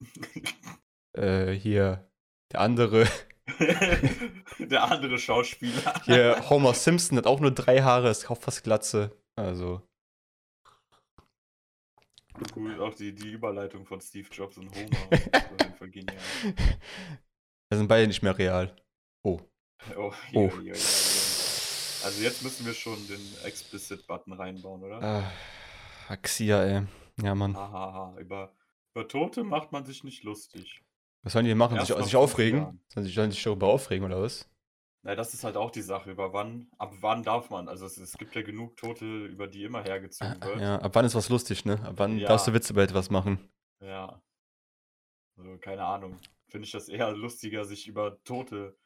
Äh, 1.16 1.52
hier, 1.52 2.08
der 2.52 2.60
andere. 2.60 3.08
Der 4.58 4.84
andere 4.84 5.18
Schauspieler. 5.18 5.94
Hier, 6.04 6.48
Homer 6.48 6.74
Simpson 6.74 7.18
hat 7.18 7.26
auch 7.26 7.40
nur 7.40 7.50
drei 7.50 7.82
Haare, 7.82 8.10
ist 8.10 8.30
auch 8.30 8.40
fast 8.40 8.62
Glatze. 8.64 9.16
Also, 9.36 9.82
Cool, 12.54 12.80
auch 12.80 12.94
die, 12.94 13.12
die 13.12 13.32
Überleitung 13.32 13.84
von 13.84 14.00
Steve 14.00 14.28
Jobs 14.30 14.58
und 14.58 14.70
Homer. 14.74 14.96
Auf 15.10 15.60
jeden 15.60 15.74
Fall 15.74 15.90
genial. 15.90 16.16
wir 17.68 17.78
sind 17.78 17.88
beide 17.88 18.06
nicht 18.06 18.22
mehr 18.22 18.36
real. 18.38 18.76
Oh. 19.24 19.40
Oh, 19.96 20.12
Oh. 20.34 20.50
je, 20.60 20.62
je, 20.62 20.72
je, 20.72 20.72
je. 20.72 22.04
Also 22.04 22.22
jetzt 22.22 22.42
müssen 22.44 22.64
wir 22.64 22.74
schon 22.74 22.96
den 23.08 23.20
Explicit-Button 23.44 24.32
reinbauen, 24.34 24.84
oder? 24.84 25.02
Ah, 25.02 25.32
Axia, 26.08 26.62
ey. 26.62 26.82
Ja, 27.20 27.34
Mann. 27.34 27.56
Hahaha. 27.56 28.16
Über, 28.20 28.54
über 28.94 29.08
Tote 29.08 29.42
macht 29.42 29.72
man 29.72 29.84
sich 29.84 30.04
nicht 30.04 30.22
lustig. 30.22 30.80
Was 31.22 31.32
sollen 31.32 31.44
die 31.46 31.54
machen? 31.54 31.76
Erst 31.76 31.88
Sich, 31.92 32.04
sich 32.04 32.16
aufregen? 32.16 32.60
Jahren. 32.60 32.80
Sollen 32.88 33.06
sich, 33.06 33.14
sollen 33.14 33.30
sich 33.30 33.42
darüber 33.42 33.68
aufregen 33.68 34.04
oder 34.06 34.22
was? 34.22 34.48
Na, 35.02 35.14
das 35.14 35.34
ist 35.34 35.44
halt 35.44 35.56
auch 35.56 35.70
die 35.70 35.82
Sache. 35.82 36.10
Über 36.10 36.32
wann, 36.32 36.70
ab 36.78 36.92
wann 37.00 37.22
darf 37.22 37.50
man? 37.50 37.68
Also 37.68 37.86
es, 37.86 37.96
es 37.98 38.16
gibt 38.18 38.34
ja 38.34 38.42
genug 38.42 38.76
Tote, 38.76 39.26
über 39.26 39.46
die 39.46 39.64
immer 39.64 39.82
hergezogen 39.82 40.40
wird. 40.42 40.56
Ah, 40.56 40.60
Ja, 40.60 40.76
ab 40.80 40.94
wann 40.94 41.04
ist 41.04 41.14
was 41.14 41.28
lustig, 41.28 41.64
ne? 41.64 41.80
Ab 41.84 41.94
wann 41.96 42.18
Ja. 42.18 42.28
darfst 42.28 42.46
du 42.48 42.52
Witze 42.54 42.72
über 42.72 42.82
etwas 42.82 43.10
machen? 43.10 43.38
Ja. 43.80 44.20
Also, 45.36 45.56
keine 45.58 45.84
Ahnung. 45.84 46.18
Finde 46.48 46.64
ich 46.66 46.72
das 46.72 46.88
eher 46.88 47.12
lustiger, 47.12 47.64
sich 47.64 47.86
über 47.86 48.22
Tote 48.24 48.76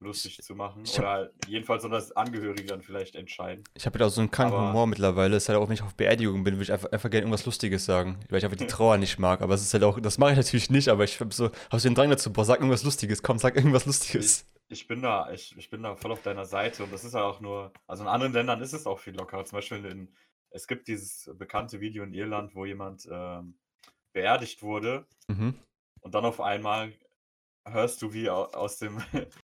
lustig 0.00 0.38
zu 0.42 0.54
machen. 0.54 0.82
ich 0.84 0.98
Oder 0.98 1.08
halt, 1.08 1.32
jedenfalls 1.46 1.82
soll 1.82 1.90
das 1.90 2.12
Angehörige 2.12 2.64
dann 2.64 2.82
vielleicht 2.82 3.16
entscheiden. 3.16 3.64
Ich 3.74 3.84
habe 3.86 3.98
halt 3.98 4.08
auch 4.08 4.14
so 4.14 4.20
einen 4.20 4.30
kranken 4.30 4.54
Aber- 4.56 4.68
Humor 4.68 4.86
mittlerweile. 4.86 5.36
Es 5.36 5.44
ist 5.44 5.48
halt 5.48 5.58
auch, 5.58 5.66
wenn 5.68 5.74
ich 5.74 5.82
auf 5.82 5.94
Beerdigung 5.94 6.44
bin, 6.44 6.54
will 6.56 6.62
ich 6.62 6.72
einfach, 6.72 6.90
einfach 6.92 7.10
gerne 7.10 7.22
irgendwas 7.24 7.46
Lustiges 7.46 7.84
sagen. 7.84 8.20
Weil 8.28 8.38
ich 8.38 8.44
einfach 8.44 8.56
die 8.56 8.66
Trauer 8.66 8.96
nicht 8.98 9.18
mag. 9.18 9.40
Aber 9.42 9.54
es 9.54 9.62
ist 9.62 9.74
halt 9.74 9.82
auch, 9.84 9.98
das 10.00 10.18
mache 10.18 10.30
ich 10.32 10.36
natürlich 10.36 10.70
nicht, 10.70 10.88
aber 10.88 11.04
ich 11.04 11.18
habe 11.20 11.34
so, 11.34 11.46
hab 11.70 11.80
so 11.80 11.88
den 11.88 11.94
Drang 11.94 12.10
dazu, 12.10 12.32
boah, 12.32 12.44
sag 12.44 12.58
irgendwas 12.60 12.84
Lustiges, 12.84 13.22
komm, 13.22 13.38
sag 13.38 13.56
irgendwas 13.56 13.86
Lustiges. 13.86 14.46
Ich 14.70 14.86
bin 14.86 15.00
da, 15.02 15.32
ich, 15.32 15.56
ich 15.56 15.70
bin 15.70 15.82
da 15.82 15.96
voll 15.96 16.12
auf 16.12 16.22
deiner 16.22 16.44
Seite 16.44 16.84
und 16.84 16.92
das 16.92 17.02
ist 17.02 17.14
ja 17.14 17.22
auch 17.24 17.40
nur, 17.40 17.72
also 17.86 18.02
in 18.04 18.08
anderen 18.08 18.34
Ländern 18.34 18.60
ist 18.60 18.74
es 18.74 18.86
auch 18.86 18.98
viel 18.98 19.14
lockerer. 19.16 19.44
Zum 19.46 19.56
Beispiel 19.56 19.84
in, 19.86 20.08
es 20.50 20.66
gibt 20.66 20.88
dieses 20.88 21.30
bekannte 21.38 21.80
Video 21.80 22.04
in 22.04 22.12
Irland, 22.12 22.54
wo 22.54 22.66
jemand 22.66 23.08
ähm, 23.10 23.54
beerdigt 24.12 24.62
wurde 24.62 25.06
Mhm. 25.28 25.54
und 26.02 26.14
dann 26.14 26.24
auf 26.24 26.40
einmal 26.40 26.92
hörst 27.66 28.00
du, 28.02 28.12
wie 28.12 28.28
au- 28.30 28.44
aus 28.52 28.78
dem, 28.78 28.98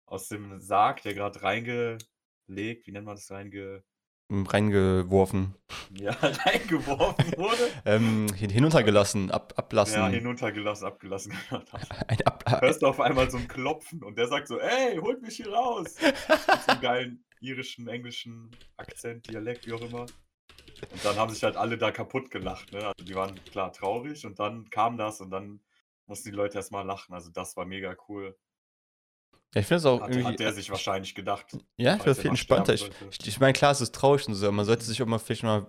aus 0.08 0.28
dem 0.28 0.60
Sarg, 0.60 1.02
der 1.02 1.14
gerade 1.14 1.42
reingelegt, 1.42 2.86
wie 2.86 2.92
nennt 2.92 3.06
man 3.06 3.16
das, 3.16 3.30
reinge, 3.30 3.84
Mm, 4.30 4.42
Reingeworfen. 4.42 5.54
ja, 5.98 6.10
reingeworfen 6.12 7.32
wurde. 7.38 7.70
Ähm, 7.86 8.26
hin, 8.34 8.50
hinuntergelassen, 8.50 9.30
ab, 9.30 9.54
ablassen. 9.56 10.02
Ja, 10.02 10.08
hinuntergelassen, 10.08 10.86
abgelassen. 10.86 11.32
ein, 12.08 12.20
ab, 12.26 12.44
ab, 12.44 12.60
hörst 12.60 12.82
du 12.82 12.86
auf 12.88 13.00
einmal 13.00 13.30
so 13.30 13.38
ein 13.38 13.48
Klopfen 13.48 14.02
und 14.02 14.18
der 14.18 14.28
sagt 14.28 14.48
so, 14.48 14.60
ey, 14.60 14.98
holt 14.98 15.22
mich 15.22 15.36
hier 15.36 15.50
raus. 15.50 15.96
Mit 16.02 16.62
so 16.62 16.72
einem 16.72 16.80
geilen 16.82 17.24
irischen, 17.40 17.88
englischen 17.88 18.50
Akzent, 18.76 19.30
Dialekt, 19.30 19.66
wie 19.66 19.72
auch 19.72 19.80
immer. 19.80 20.02
Und 20.02 21.04
dann 21.04 21.16
haben 21.16 21.32
sich 21.32 21.42
halt 21.42 21.56
alle 21.56 21.78
da 21.78 21.90
kaputt 21.90 22.30
gelacht. 22.30 22.70
Ne? 22.72 22.80
Also 22.80 23.04
die 23.04 23.14
waren 23.14 23.42
klar 23.44 23.72
traurig 23.72 24.26
und 24.26 24.38
dann 24.38 24.68
kam 24.68 24.98
das 24.98 25.22
und 25.22 25.30
dann 25.30 25.60
mussten 26.06 26.30
die 26.30 26.36
Leute 26.36 26.58
erstmal 26.58 26.84
lachen. 26.84 27.14
Also 27.14 27.30
das 27.30 27.56
war 27.56 27.64
mega 27.64 27.96
cool. 28.08 28.36
Ja, 29.54 29.60
ich 29.60 29.66
finde 29.66 29.76
es 29.78 29.86
auch 29.86 30.00
Hat, 30.00 30.10
irgendwie. 30.10 30.24
hat 30.26 30.38
der 30.40 30.52
sich 30.52 30.70
wahrscheinlich 30.70 31.14
gedacht. 31.14 31.46
ja, 31.76 31.96
ich 31.96 32.06
er 32.06 32.14
viel 32.14 32.30
entspannter. 32.30 32.74
Ich, 32.74 32.80
sollte. 32.80 33.28
ich, 33.28 33.40
meine, 33.40 33.52
klar, 33.52 33.72
es 33.72 33.80
ist 33.80 33.94
traurig 33.94 34.26
und 34.28 34.34
so, 34.34 34.50
man 34.52 34.64
sollte 34.64 34.84
sich 34.84 35.02
auch 35.02 35.06
mal 35.06 35.18
vielleicht 35.18 35.42
mal. 35.42 35.66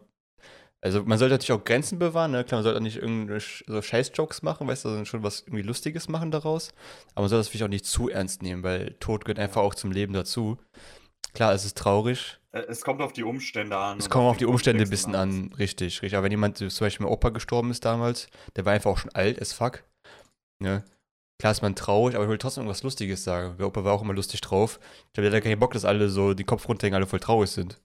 Also, 0.81 1.03
man 1.03 1.17
sollte 1.17 1.33
natürlich 1.33 1.51
auch 1.51 1.65
Grenzen 1.65 1.99
bewahren, 1.99 2.31
ne? 2.31 2.45
Klar, 2.45 2.59
man 2.59 2.63
sollte 2.63 2.77
auch 2.79 2.83
nicht 2.83 2.95
irgendeine 2.97 3.39
Sch- 3.39 3.63
so 3.67 3.81
Scheiß-Jokes 3.81 4.43
machen, 4.43 4.65
weißt 4.65 4.85
du, 4.85 4.89
sondern 4.89 5.05
schon 5.05 5.23
was 5.23 5.41
irgendwie 5.41 5.61
Lustiges 5.63 6.07
machen 6.07 6.31
daraus. 6.31 6.73
Aber 7.15 7.23
man 7.23 7.29
soll 7.29 7.39
das 7.39 7.49
vielleicht 7.49 7.63
auch 7.65 7.67
nicht 7.69 7.85
zu 7.85 8.07
ernst 8.07 8.41
nehmen, 8.43 8.63
weil 8.63 8.93
Tod 9.01 9.25
gehört 9.25 9.39
einfach 9.39 9.61
auch 9.61 9.75
zum 9.75 9.91
Leben 9.91 10.13
dazu. 10.13 10.57
Klar, 11.33 11.53
es 11.53 11.65
ist 11.65 11.77
traurig. 11.77 12.39
Äh, 12.53 12.61
Es 12.69 12.81
kommt 12.81 13.01
auf 13.01 13.11
die 13.11 13.23
Umstände 13.23 13.77
an. 13.77 13.97
Es 13.99 14.09
kommt 14.09 14.25
auf 14.25 14.37
die 14.37 14.45
Umstände 14.45 14.83
ein 14.83 14.89
bisschen 14.89 15.15
an, 15.15 15.51
richtig, 15.59 16.01
richtig. 16.01 16.15
Aber 16.15 16.23
wenn 16.23 16.31
jemand, 16.31 16.57
zum 16.57 16.69
Beispiel 16.69 17.03
mein 17.05 17.11
Opa 17.13 17.29
gestorben 17.29 17.71
ist 17.71 17.83
damals, 17.83 18.27
der 18.55 18.65
war 18.65 18.71
einfach 18.71 18.89
auch 18.91 18.97
schon 18.97 19.11
alt 19.13 19.41
as 19.41 19.51
fuck. 19.51 19.83
Ne? 20.59 20.85
Klar 21.39 21.51
ist 21.51 21.61
man 21.61 21.73
traurig, 21.73 22.15
aber 22.15 22.25
ich 22.25 22.29
will 22.29 22.37
trotzdem 22.37 22.63
irgendwas 22.63 22.83
Lustiges 22.83 23.23
sagen. 23.23 23.57
Der 23.57 23.65
Opa 23.67 23.85
war 23.85 23.93
auch 23.93 24.01
immer 24.01 24.13
lustig 24.13 24.41
drauf. 24.41 24.79
Ich 25.07 25.13
glaube, 25.13 25.29
der 25.29 25.37
hat 25.37 25.43
keinen 25.43 25.59
Bock, 25.59 25.71
dass 25.71 25.85
alle 25.85 26.09
so 26.09 26.33
die 26.33 26.43
Kopf 26.43 26.67
runterhängen, 26.67 26.95
alle 26.95 27.07
voll 27.07 27.21
traurig 27.21 27.49
sind. 27.49 27.81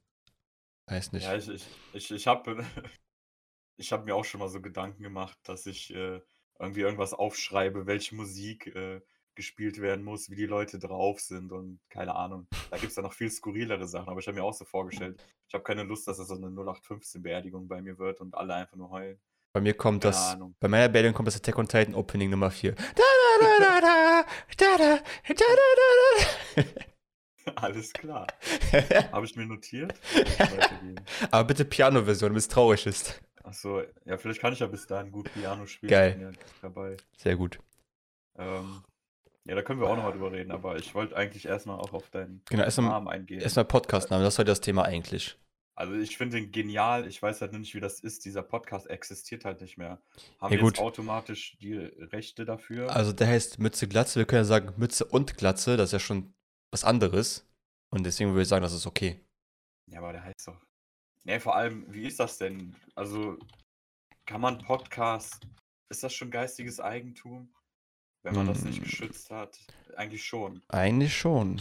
Weiß 0.90 1.12
nicht. 1.12 1.24
Ja, 1.24 1.36
ich, 1.36 1.48
ich, 1.48 1.66
ich, 1.92 2.10
ich 2.10 2.26
habe 2.26 2.64
ich 3.76 3.92
hab 3.92 4.04
mir 4.04 4.16
auch 4.16 4.24
schon 4.24 4.40
mal 4.40 4.48
so 4.48 4.60
Gedanken 4.60 5.04
gemacht, 5.04 5.38
dass 5.44 5.66
ich 5.66 5.94
äh, 5.94 6.20
irgendwie 6.58 6.80
irgendwas 6.80 7.14
aufschreibe, 7.14 7.86
welche 7.86 8.16
Musik 8.16 8.66
äh, 8.74 9.00
gespielt 9.36 9.80
werden 9.80 10.04
muss, 10.04 10.30
wie 10.30 10.36
die 10.36 10.46
Leute 10.46 10.80
drauf 10.80 11.20
sind 11.20 11.52
und 11.52 11.80
keine 11.88 12.16
Ahnung. 12.16 12.48
Da 12.70 12.76
gibt 12.76 12.90
es 12.90 12.96
ja 12.96 13.02
noch 13.02 13.12
viel 13.12 13.30
skurrilere 13.30 13.86
Sachen, 13.86 14.08
aber 14.08 14.18
ich 14.20 14.26
habe 14.26 14.36
mir 14.36 14.44
auch 14.44 14.54
so 14.54 14.64
vorgestellt, 14.64 15.22
ich 15.48 15.54
habe 15.54 15.64
keine 15.64 15.84
Lust, 15.84 16.08
dass 16.08 16.18
es 16.18 16.28
so 16.28 16.34
eine 16.34 16.46
0815-Beerdigung 16.46 17.68
bei 17.68 17.80
mir 17.82 17.98
wird 17.98 18.20
und 18.20 18.34
alle 18.34 18.54
einfach 18.54 18.76
nur 18.76 18.90
heulen. 18.90 19.20
Bei 19.52 19.60
mir 19.60 19.74
kommt 19.74 20.02
Keine 20.02 20.12
das, 20.12 20.32
Ahnung. 20.32 20.56
bei 20.58 20.66
meiner 20.66 20.88
Beerdigung 20.88 21.14
kommt 21.14 21.28
das 21.28 21.36
Attack 21.36 21.56
on 21.58 21.68
Titan 21.68 21.94
Opening 21.94 22.30
Nummer 22.30 22.50
4. 22.50 22.72
Da, 22.72 23.02
Alles 27.57 27.92
klar. 27.92 28.26
Habe 29.12 29.26
ich 29.26 29.37
mir 29.37 29.46
notiert. 29.46 29.94
Aber 31.30 31.44
bitte 31.44 31.64
Piano-Version, 31.64 32.30
wenn 32.30 32.38
es 32.38 32.48
traurig 32.48 32.87
ist. 32.87 33.20
Achso, 33.42 33.83
ja, 34.07 34.16
vielleicht 34.16 34.40
kann 34.40 34.52
ich 34.54 34.61
ja 34.61 34.66
bis 34.66 34.87
dahin 34.87 35.12
gut 35.12 35.30
Piano 35.35 35.66
spielen. 35.66 35.90
Geil. 35.90 36.18
Ja 36.20 36.30
dabei. 36.62 36.96
Sehr 37.18 37.37
gut. 37.37 37.59
Ähm, 38.38 38.83
ja, 39.44 39.54
da 39.54 39.61
können 39.62 39.78
wir 39.80 39.88
auch 39.88 39.96
nochmal 39.96 40.12
drüber 40.12 40.33
reden, 40.33 40.50
aber 40.50 40.76
ich 40.76 40.94
wollte 40.94 41.14
eigentlich 41.16 41.46
erstmal 41.46 41.78
auch 41.78 41.92
auf 41.92 42.09
deinen 42.09 42.40
Genau, 42.48 42.64
erstmal 42.64 42.88
Namen 42.88 43.09
eingehen. 43.09 43.40
erstmal 43.40 43.66
Podcast-Name, 43.66 44.24
das 44.24 44.35
ist 44.35 44.38
heute 44.38 44.50
das 44.52 44.62
Thema 44.62 44.85
eigentlich. 44.85 45.38
Also 45.76 45.94
ich 45.94 46.16
finde 46.16 46.37
den 46.40 46.52
genial. 46.52 47.06
Ich 47.08 47.20
weiß 47.20 47.40
halt 47.40 47.50
nur 47.52 47.58
nicht, 47.60 47.74
wie 47.74 47.80
das 47.80 47.98
ist. 48.00 48.24
Dieser 48.24 48.42
Podcast 48.42 48.88
existiert 48.88 49.44
halt 49.44 49.60
nicht 49.60 49.76
mehr. 49.76 50.00
Haben 50.40 50.54
Ja, 50.54 50.60
wir 50.60 50.68
jetzt 50.68 50.78
automatisch 50.78 51.56
die 51.60 51.74
Rechte 51.76 52.44
dafür? 52.44 52.94
Also 52.94 53.12
der 53.12 53.26
heißt 53.26 53.58
Mütze 53.58 53.88
Glatze. 53.88 54.20
Wir 54.20 54.26
können 54.26 54.40
ja 54.40 54.44
sagen 54.44 54.72
Mütze 54.76 55.04
und 55.04 55.37
Glatze. 55.37 55.76
Das 55.76 55.88
ist 55.88 55.92
ja 55.92 55.98
schon 55.98 56.32
was 56.70 56.84
anderes. 56.84 57.48
Und 57.90 58.04
deswegen 58.04 58.30
würde 58.30 58.42
ich 58.42 58.48
sagen, 58.48 58.62
das 58.62 58.72
ist 58.72 58.87
okay. 58.87 59.20
ja, 59.87 59.98
aber 59.98 60.12
der 60.12 60.22
heißt 60.24 60.46
doch. 60.48 60.60
Nee, 61.24 61.40
vor 61.40 61.56
allem, 61.56 61.87
wie 61.92 62.06
ist 62.06 62.20
das 62.20 62.38
denn? 62.38 62.76
Also, 62.94 63.38
kann 64.26 64.40
man 64.40 64.58
Podcast, 64.58 65.46
ist 65.88 66.02
das 66.02 66.12
schon 66.14 66.30
geistiges 66.30 66.80
Eigentum? 66.80 67.52
Wenn 68.22 68.34
man 68.34 68.46
das 68.46 68.62
nicht 68.64 68.80
Mm. 68.80 68.84
geschützt 68.84 69.30
hat? 69.30 69.58
Eigentlich 69.96 70.24
schon. 70.24 70.62
Eigentlich 70.68 71.16
schon. 71.16 71.60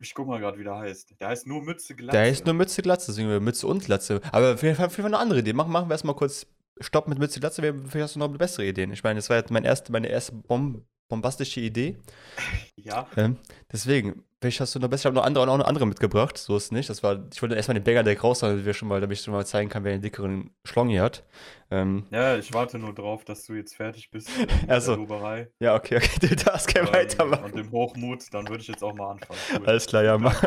Ich 0.00 0.14
guck 0.14 0.28
mal 0.28 0.38
gerade, 0.38 0.58
wie 0.58 0.64
der 0.64 0.76
heißt. 0.76 1.14
Der 1.20 1.28
heißt 1.28 1.46
nur 1.46 1.62
Mütze 1.62 1.94
Glatze. 1.94 2.16
Der 2.16 2.26
heißt 2.26 2.46
nur 2.46 2.54
Mütze 2.54 2.82
Glatze, 2.82 3.06
deswegen 3.10 3.28
wir 3.28 3.40
Mütze 3.40 3.66
und 3.66 3.84
Glatze. 3.84 4.20
Aber 4.32 4.54
auf 4.54 4.62
jeden 4.62 4.76
Fall, 4.76 4.90
eine 5.04 5.18
andere 5.18 5.40
Idee. 5.40 5.52
Machen, 5.52 5.72
machen 5.72 5.88
wir 5.88 5.94
erstmal 5.94 6.14
kurz 6.14 6.46
Stopp 6.80 7.08
mit 7.08 7.18
Mütze 7.18 7.40
Glatze. 7.40 7.62
Vielleicht 7.62 7.94
hast 7.96 8.14
du 8.14 8.20
noch 8.20 8.28
eine 8.28 8.38
bessere 8.38 8.66
Idee. 8.66 8.88
Ich 8.92 9.02
meine, 9.02 9.18
das 9.18 9.28
war 9.28 9.36
jetzt 9.36 9.50
mein 9.50 9.64
erst, 9.64 9.90
meine 9.90 10.08
erste 10.08 10.32
Bom 10.34 10.84
bombastische 11.08 11.60
Idee. 11.60 11.96
Ja, 12.76 13.06
Ähm, 13.16 13.36
deswegen, 13.72 14.22
vielleicht 14.40 14.60
hast 14.60 14.74
du 14.74 14.78
noch 14.78 14.88
besser. 14.88 15.02
Ich 15.02 15.06
habe 15.06 15.16
noch 15.16 15.24
andere 15.24 15.44
und 15.44 15.50
auch 15.50 15.58
noch 15.58 15.66
andere 15.66 15.86
mitgebracht. 15.86 16.38
So 16.38 16.56
ist 16.56 16.64
es 16.64 16.72
nicht. 16.72 16.88
Das 16.88 17.02
war, 17.02 17.26
ich 17.32 17.40
wollte 17.42 17.54
erstmal 17.56 17.74
den 17.74 17.84
Banger 17.84 18.02
Deck 18.04 18.22
raus, 18.22 18.40
damit 18.40 18.64
wir 18.64 18.74
schon 18.74 18.88
mal, 18.88 19.00
damit 19.00 19.18
ich 19.18 19.24
schon 19.24 19.34
mal 19.34 19.44
zeigen 19.46 19.68
kann, 19.70 19.84
wer 19.84 19.92
den 19.92 20.02
dickeren 20.02 20.54
Schlong 20.64 20.88
hier 20.88 21.02
hat. 21.02 21.24
Ähm, 21.70 22.06
ja, 22.10 22.36
ich 22.36 22.52
warte 22.54 22.78
nur 22.78 22.94
drauf, 22.94 23.24
dass 23.24 23.44
du 23.44 23.54
jetzt 23.54 23.74
fertig 23.76 24.10
bist 24.10 24.28
äh, 24.38 24.46
mit 24.66 24.70
Ach 24.70 24.80
so. 24.80 24.92
der 24.92 24.96
Loberei. 24.96 25.50
ja, 25.60 25.74
okay, 25.74 25.96
okay. 25.96 26.18
Du 26.28 26.36
darfst 26.36 26.68
gerne 26.68 26.88
Ähm, 26.88 26.94
weitermachen. 26.94 27.44
Und 27.44 27.54
dem 27.56 27.70
Hochmut, 27.72 28.32
dann 28.32 28.48
würde 28.48 28.62
ich 28.62 28.68
jetzt 28.68 28.82
auch 28.82 28.94
mal 28.94 29.12
anfangen. 29.12 29.40
Cool. 29.50 29.66
Alles 29.66 29.86
klar, 29.86 30.04
ja, 30.04 30.16
mach. 30.18 30.40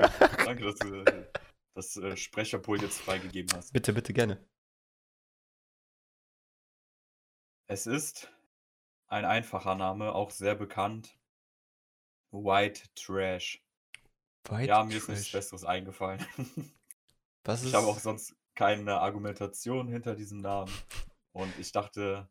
Danke, 0.46 0.64
dass 0.64 0.76
du 0.76 1.02
äh, 1.04 1.26
das 1.76 1.98
äh, 1.98 2.16
Sprecherpult 2.18 2.82
jetzt 2.82 3.00
freigegeben 3.00 3.52
hast. 3.56 3.72
bitte, 3.74 3.94
bitte, 3.94 4.14
gerne. 4.14 4.44
Es 7.68 7.88
ist 7.88 8.32
ein 9.08 9.26
einfacher 9.26 9.76
Name, 9.76 10.14
auch 10.14 10.32
sehr 10.32 10.56
bekannt. 10.56 11.18
White 12.32 12.84
Trash. 12.96 13.62
White 14.50 14.68
ja, 14.68 14.84
mir 14.84 14.98
ist 14.98 15.10
nichts 15.10 15.26
Trash. 15.26 15.32
Besseres 15.34 15.66
eingefallen. 15.66 16.26
Was 17.44 17.62
ist. 17.62 17.70
Ich 17.70 17.76
habe 17.76 17.88
auch 17.88 18.00
sonst 18.00 18.36
keine 18.56 19.00
Argumentation 19.00 19.88
hinter 19.88 20.16
diesem 20.16 20.40
Namen. 20.40 20.72
Und 21.32 21.52
ich 21.60 21.72
dachte, 21.72 22.30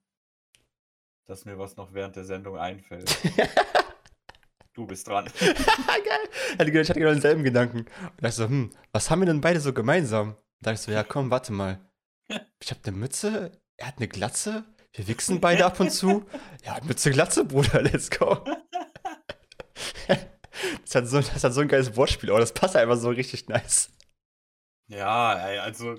dass 1.25 1.45
mir 1.45 1.59
was 1.59 1.77
noch 1.77 1.95
während 1.95 2.17
der 2.17 2.25
Sendung 2.25 2.59
einfällt. 2.59 3.19
Du 4.73 4.87
bist 4.87 5.09
dran. 5.09 5.25
Geil. 5.41 6.75
Ich 6.79 6.89
hatte 6.89 6.99
genau 7.01 7.11
denselben 7.11 7.43
Gedanken. 7.43 7.79
Und 7.79 8.23
dachte 8.23 8.37
so, 8.37 8.45
hm, 8.45 8.71
was 8.93 9.11
haben 9.11 9.19
wir 9.19 9.27
denn 9.27 9.41
beide 9.41 9.61
so 9.61 9.73
gemeinsam? 9.73 10.37
Da 10.61 10.71
dachte 10.71 10.75
ich 10.75 10.81
so, 10.81 10.93
ja, 10.93 11.03
komm, 11.03 11.31
warte 11.31 11.53
mal. 11.53 11.81
Ich 12.61 12.71
habe 12.71 12.81
eine 12.85 12.97
Mütze, 12.97 13.51
er 13.77 13.89
hat 13.89 13.97
eine 13.97 14.07
Glatze, 14.07 14.65
wir 14.93 15.09
wichsen 15.09 15.41
beide 15.41 15.67
ab 15.67 15.81
und 15.81 15.91
zu. 15.91 16.25
Ja, 16.65 16.79
Mütze, 16.85 17.11
Glatze, 17.11 17.45
Bruder, 17.45 17.83
let's 17.83 18.11
go. 18.11 18.45
Das 20.93 21.03
hat, 21.03 21.07
so, 21.07 21.21
das 21.21 21.45
hat 21.45 21.55
so 21.55 21.61
ein 21.61 21.69
geiles 21.69 21.97
Wortspiel, 21.97 22.31
aber 22.31 22.41
das 22.41 22.53
passt 22.53 22.75
einfach 22.75 22.97
so 22.97 23.11
richtig 23.11 23.49
nice. 23.49 23.93
Ja, 24.89 25.35
ey, 25.35 25.59
also. 25.59 25.97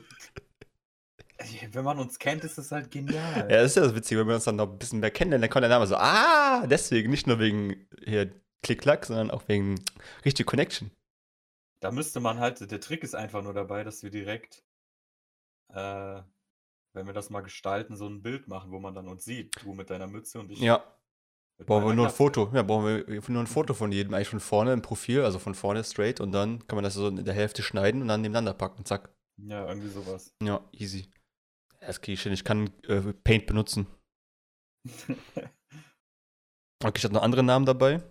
Wenn 1.71 1.86
man 1.86 1.97
uns 1.97 2.19
kennt, 2.19 2.43
ist 2.43 2.58
das 2.58 2.71
halt 2.71 2.91
genial. 2.91 3.49
Ja, 3.49 3.62
das 3.62 3.71
ist 3.71 3.75
ja 3.77 3.84
das 3.84 3.95
Witzige, 3.95 4.19
wenn 4.19 4.27
wir 4.27 4.36
uns 4.36 4.43
dann 4.43 4.58
noch 4.58 4.69
ein 4.69 4.77
bisschen 4.77 4.99
mehr 4.99 5.10
kennen, 5.10 5.39
dann 5.39 5.49
kommt 5.49 5.63
der 5.63 5.69
Name 5.69 5.88
so, 5.88 5.95
ah, 5.95 6.67
deswegen, 6.67 7.10
nicht 7.10 7.25
nur 7.25 7.39
wegen 7.39 7.88
hier 8.04 8.32
Klick-Klack, 8.63 9.06
sondern 9.06 9.32
auch 9.32 9.47
wegen 9.47 9.84
richtig 10.25 10.45
Connection. 10.45 10.91
Da 11.80 11.91
müsste 11.91 12.19
man 12.19 12.39
halt, 12.39 12.69
der 12.69 12.80
Trick 12.80 13.04
ist 13.04 13.15
einfach 13.15 13.41
nur 13.41 13.54
dabei, 13.54 13.84
dass 13.84 14.04
wir 14.04 14.12
direkt, 14.12 14.63
äh, 15.69 16.21
wenn 16.93 17.08
wir 17.08 17.13
das 17.13 17.32
mal 17.32 17.41
gestalten, 17.41 17.95
so 17.95 18.08
ein 18.08 18.21
Bild 18.21 18.47
machen, 18.47 18.71
wo 18.71 18.80
man 18.80 18.93
dann 18.93 19.08
uns 19.08 19.23
sieht. 19.23 19.56
Du 19.63 19.73
mit 19.73 19.89
deiner 19.89 20.08
Mütze 20.08 20.39
und 20.39 20.51
ich 20.51 20.60
Ja, 20.60 20.84
Brauchen 21.59 21.87
wir 21.87 21.93
nur 21.93 22.07
ein. 22.07 22.11
Foto. 22.13 22.49
Ja, 22.53 22.63
brauchen 22.63 22.85
wir 22.85 23.21
nur 23.27 23.43
ein 23.43 23.47
Foto 23.47 23.73
von 23.73 23.91
jedem, 23.91 24.13
eigentlich 24.13 24.29
von 24.29 24.39
vorne 24.39 24.73
im 24.73 24.81
Profil, 24.81 25.21
also 25.21 25.37
von 25.37 25.53
vorne 25.53 25.83
straight 25.83 26.19
und 26.19 26.31
dann 26.31 26.65
kann 26.67 26.75
man 26.75 26.83
das 26.83 26.95
so 26.95 27.07
in 27.07 27.23
der 27.23 27.33
Hälfte 27.33 27.61
schneiden 27.61 28.01
und 28.01 28.07
dann 28.07 28.21
nebeneinander 28.21 28.53
packen. 28.53 28.83
Zack. 28.85 29.09
Ja, 29.37 29.67
irgendwie 29.67 29.89
sowas. 29.89 30.33
Ja, 30.41 30.63
easy. 30.71 31.09
Das 31.79 32.01
kriege 32.01 32.13
ich 32.13 32.23
hin. 32.23 32.33
Ich 32.33 32.43
kann 32.43 32.69
äh, 32.87 33.13
Paint 33.13 33.45
benutzen. 33.45 33.87
Okay, 36.83 36.97
ich 36.97 37.03
hatte 37.03 37.13
noch 37.13 37.21
andere 37.21 37.43
Namen 37.43 37.67
dabei. 37.67 38.01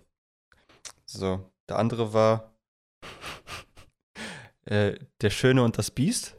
So, 1.05 1.51
der 1.67 1.77
andere 1.77 2.13
war 2.13 2.55
äh, 4.65 4.97
Der 5.19 5.29
Schöne 5.29 5.61
und 5.63 5.77
das 5.77 5.91
Biest. 5.91 6.37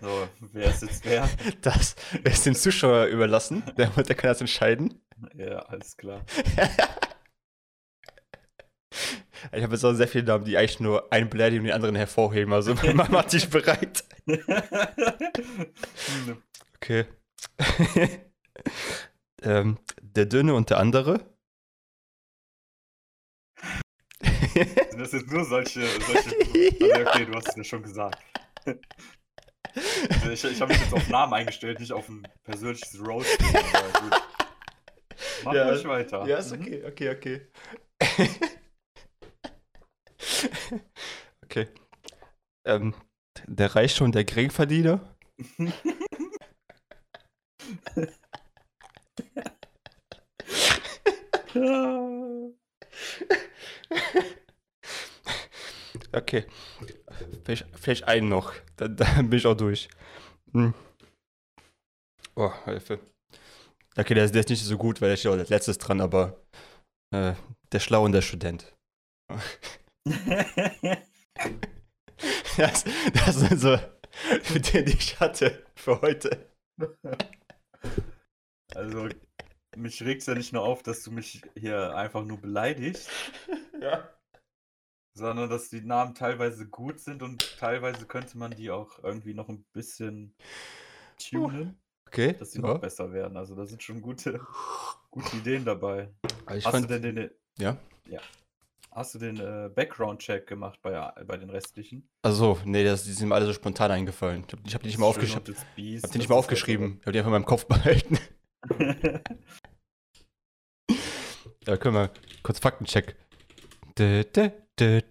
so, 0.00 0.28
wer 0.52 0.66
ist 0.66 0.82
jetzt 0.82 1.04
wer? 1.04 1.28
Das 1.62 1.96
ist 2.24 2.46
dem 2.46 2.54
Zuschauer 2.54 3.06
überlassen. 3.06 3.62
Der, 3.76 3.88
der 3.88 4.14
kann 4.14 4.28
das 4.28 4.40
entscheiden. 4.40 5.00
Ja, 5.34 5.58
alles 5.60 5.96
klar. 5.96 6.24
Ich 9.52 9.62
habe 9.62 9.74
jetzt 9.74 9.84
auch 9.84 9.92
sehr 9.92 10.08
viele 10.08 10.24
Namen, 10.24 10.44
die 10.44 10.56
eigentlich 10.56 10.80
nur 10.80 11.12
einen 11.12 11.28
beleidigen 11.28 11.60
und 11.60 11.66
den 11.66 11.74
anderen 11.74 11.94
hervorheben. 11.96 12.52
Also 12.52 12.74
mach 12.94 13.24
dich 13.24 13.48
bereit. 13.48 14.04
Okay. 16.76 17.06
ähm, 19.42 19.78
der 20.00 20.26
Dünne 20.26 20.54
und 20.54 20.70
der 20.70 20.78
andere. 20.78 21.20
Sind 24.20 25.00
das 25.00 25.12
jetzt 25.12 25.30
nur 25.32 25.44
solche, 25.44 25.80
solche 25.80 26.30
also, 26.30 27.10
okay, 27.10 27.26
du 27.26 27.34
hast 27.34 27.48
es 27.48 27.56
ja 27.56 27.64
schon 27.64 27.82
gesagt. 27.82 28.22
Also 29.76 30.30
ich 30.30 30.44
ich 30.44 30.60
habe 30.60 30.72
mich 30.72 30.80
jetzt 30.80 30.94
auf 30.94 31.08
Namen 31.08 31.34
eingestellt, 31.34 31.80
nicht 31.80 31.92
auf 31.92 32.08
ein 32.08 32.26
persönliches 32.44 32.98
Roast. 33.00 33.38
aber 33.74 34.00
gut. 34.00 34.22
Mach 35.44 35.52
Ja, 35.54 35.68
ruhig 35.68 35.84
weiter. 35.86 36.26
ja, 36.26 36.38
ist 36.38 36.52
Mhm. 36.52 36.62
okay, 36.62 36.84
okay, 36.86 37.10
okay. 37.10 37.46
okay. 41.44 41.68
Ähm, 42.64 42.94
der 43.46 43.74
Reiche 43.76 44.02
und 44.04 44.14
der 44.14 44.24
Geringverdiener. 44.24 45.00
Okay. 56.14 56.44
Vielleicht, 57.44 57.66
vielleicht 57.74 58.04
einen 58.04 58.28
noch. 58.28 58.52
Dann, 58.76 58.96
dann 58.96 59.30
bin 59.30 59.38
ich 59.38 59.46
auch 59.46 59.56
durch. 59.56 59.88
Hm. 60.52 60.74
Oh, 62.34 62.52
Hilfe. 62.64 63.00
Okay, 63.96 64.14
der 64.14 64.24
ist, 64.24 64.34
der 64.34 64.40
ist 64.42 64.50
nicht 64.50 64.64
so 64.64 64.76
gut, 64.76 65.00
weil 65.00 65.08
der 65.08 65.16
steht 65.16 65.32
auch 65.32 65.36
als 65.36 65.48
letztes 65.48 65.78
dran, 65.78 66.00
aber 66.00 66.38
äh, 67.14 67.34
der 67.72 67.80
Schlau 67.80 68.04
und 68.04 68.12
der 68.12 68.22
Student. 68.22 68.74
Das, 72.56 72.84
das 73.12 73.36
sind 73.36 73.60
so 73.60 73.78
die, 74.54 74.84
die 74.84 74.92
ich 74.92 75.20
hatte 75.20 75.66
für 75.74 76.00
heute. 76.00 76.50
Also, 78.74 79.08
mich 79.76 80.02
regt 80.02 80.22
es 80.22 80.26
ja 80.26 80.34
nicht 80.34 80.52
nur 80.52 80.62
auf, 80.62 80.82
dass 80.82 81.02
du 81.02 81.10
mich 81.10 81.42
hier 81.54 81.94
einfach 81.94 82.24
nur 82.24 82.40
beleidigst, 82.40 83.10
Ja. 83.80 84.15
Sondern 85.16 85.48
dass 85.48 85.70
die 85.70 85.80
Namen 85.80 86.14
teilweise 86.14 86.66
gut 86.68 87.00
sind 87.00 87.22
und 87.22 87.58
teilweise 87.58 88.06
könnte 88.06 88.36
man 88.36 88.50
die 88.50 88.70
auch 88.70 89.02
irgendwie 89.02 89.34
noch 89.34 89.48
ein 89.48 89.64
bisschen 89.72 90.34
tunen, 91.18 91.78
Okay. 92.06 92.34
dass 92.34 92.52
sie 92.52 92.60
ja. 92.60 92.68
noch 92.68 92.80
besser 92.80 93.12
werden. 93.12 93.36
Also, 93.36 93.54
da 93.54 93.66
sind 93.66 93.82
schon 93.82 94.00
gute, 94.00 94.40
gute 95.10 95.36
Ideen 95.36 95.64
dabei. 95.64 96.10
Also 96.44 96.66
Hast 96.66 96.72
fand, 96.72 96.90
du 96.90 97.00
denn 97.00 97.16
den, 97.16 97.30
ja. 97.58 97.76
hast 98.92 99.14
du 99.14 99.18
den 99.18 99.40
äh, 99.40 99.70
Background-Check 99.74 100.46
gemacht 100.46 100.78
bei, 100.82 100.92
bei 101.26 101.36
den 101.36 101.50
restlichen? 101.50 102.08
Also, 102.22 102.58
nee, 102.64 102.84
das, 102.84 103.04
die 103.04 103.12
sind 103.12 103.28
mir 103.28 103.34
alle 103.34 103.46
so 103.46 103.54
spontan 103.54 103.90
eingefallen. 103.90 104.44
Ich 104.46 104.52
habe 104.52 104.70
hab 104.70 104.82
die 104.82 104.88
nicht 104.88 104.98
mal, 104.98 105.06
aufgesch 105.06 105.34
hab, 105.34 105.48
hab 105.48 105.76
die 105.76 106.00
nicht 106.18 106.28
mal 106.28 106.36
aufgeschrieben. 106.36 106.98
Ich 107.00 107.06
habe 107.06 107.12
die 107.12 107.18
einfach 107.18 107.28
in 107.28 107.32
meinem 107.32 107.46
Kopf 107.46 107.66
behalten. 107.68 108.18
Ja, 111.66 111.76
können 111.76 111.96
wir 111.96 112.10
kurz 112.44 112.60
Faktencheck. 112.60 113.16
Dä, 113.98 114.22
Ich 114.78 115.04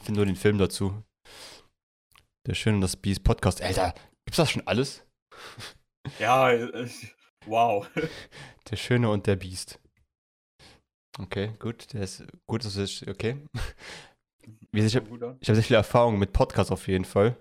finde 0.00 0.20
nur 0.20 0.26
den 0.26 0.36
Film 0.36 0.56
dazu. 0.56 1.02
Der 2.46 2.54
Schön 2.54 2.76
und 2.76 2.80
das 2.80 2.96
Biest 2.96 3.24
Podcast. 3.24 3.60
Alter, 3.60 3.92
gibt's 4.24 4.38
das 4.38 4.50
schon 4.50 4.66
alles? 4.66 5.04
ja, 6.18 6.50
wow. 7.46 7.86
Der 8.70 8.76
Schöne 8.76 9.10
und 9.10 9.26
der 9.26 9.36
Biest. 9.36 9.78
Okay, 11.18 11.52
gut. 11.58 11.92
Der 11.92 12.04
ist 12.04 12.24
gut, 12.48 12.64
das 12.64 12.76
ist 12.76 13.06
okay. 13.06 13.36
Ich 14.72 14.96
habe 14.96 15.36
sehr 15.40 15.62
viel 15.62 15.76
Erfahrung 15.76 16.18
mit 16.18 16.32
Podcasts 16.32 16.72
auf 16.72 16.88
jeden 16.88 17.04
Fall. 17.04 17.36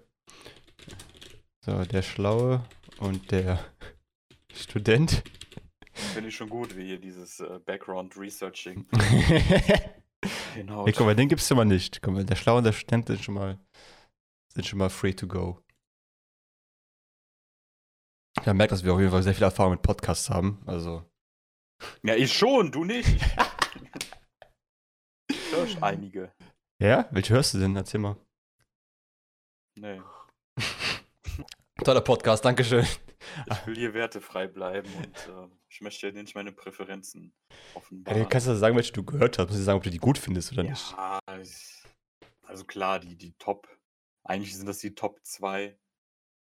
So, 1.66 1.86
der 1.86 2.02
Schlaue 2.02 2.66
und 3.00 3.32
der 3.32 3.64
Student. 4.54 5.24
Finde 5.94 6.30
ich 6.30 6.36
schon 6.36 6.50
gut, 6.50 6.76
wie 6.76 6.86
hier 6.86 7.00
dieses 7.00 7.40
äh, 7.40 7.60
Background-Researching 7.66 8.86
hey, 8.98 9.92
hinhaut. 10.56 10.92
guck 10.96 11.06
mal, 11.06 11.16
den 11.16 11.30
gibt's 11.30 11.48
schon 11.48 11.58
mal 11.58 11.66
nicht. 11.66 12.02
Guck 12.02 12.14
mal, 12.14 12.26
der 12.26 12.36
Schlaue 12.36 12.58
und 12.60 12.64
der 12.64 12.74
Student 12.74 13.08
sind 13.08 13.24
schon 13.24 13.36
mal, 13.36 13.60
sind 14.54 14.66
schon 14.66 14.80
mal 14.80 14.90
free 14.90 15.14
to 15.14 15.28
go. 15.28 15.60
Man 18.46 18.58
merkt, 18.58 18.72
dass 18.72 18.84
wir 18.84 18.94
auf 18.94 19.00
jeden 19.00 19.12
Fall 19.12 19.22
sehr 19.24 19.36
viel 19.36 19.44
Erfahrung 19.44 19.74
mit 19.74 19.82
Podcasts 19.84 20.30
haben. 20.30 20.62
Also, 20.66 21.08
Ja, 22.04 22.16
ich 22.16 22.34
schon, 22.34 22.72
du 22.72 22.84
nicht. 22.86 23.08
Ich 25.30 25.52
höre 25.52 25.68
schon 25.68 25.84
einige. 25.84 26.34
ja, 26.82 27.08
welche 27.12 27.34
hörst 27.36 27.54
du 27.54 27.60
denn? 27.60 27.76
Erzähl 27.76 28.00
mal. 28.00 28.18
Nee. 29.80 30.02
Toller 31.84 32.02
Podcast, 32.02 32.44
Dankeschön. 32.44 32.86
Ich 33.50 33.68
will 33.68 33.76
hier 33.76 33.94
wertefrei 33.94 34.48
bleiben 34.48 34.90
und 34.96 35.16
äh, 35.28 35.48
ich 35.70 35.82
möchte 35.82 36.10
hier 36.12 36.22
nicht 36.24 36.36
meine 36.36 36.52
Präferenzen 36.52 37.34
Ja, 37.50 37.56
offenbaren. 37.76 38.22
du 38.24 38.28
kannst 38.30 38.48
ja 38.48 38.56
sagen, 38.56 38.76
welche 38.76 38.94
du 38.94 39.04
gehört 39.04 39.38
hast. 39.38 39.48
Musst 39.48 39.60
du 39.60 39.64
sagen, 39.64 39.78
ob 39.78 39.84
du 39.84 39.90
die 39.90 39.98
gut 39.98 40.18
findest 40.18 40.52
oder 40.54 40.64
nicht. 40.64 40.92
Ja, 40.92 41.20
ich- 41.42 41.84
also 42.44 42.66
klar, 42.66 43.00
die, 43.00 43.16
die 43.16 43.34
Top, 43.40 43.68
eigentlich 44.24 44.56
sind 44.56 44.68
das 44.68 44.80
die 44.80 44.94
Top 44.96 45.20
2, 45.24 45.78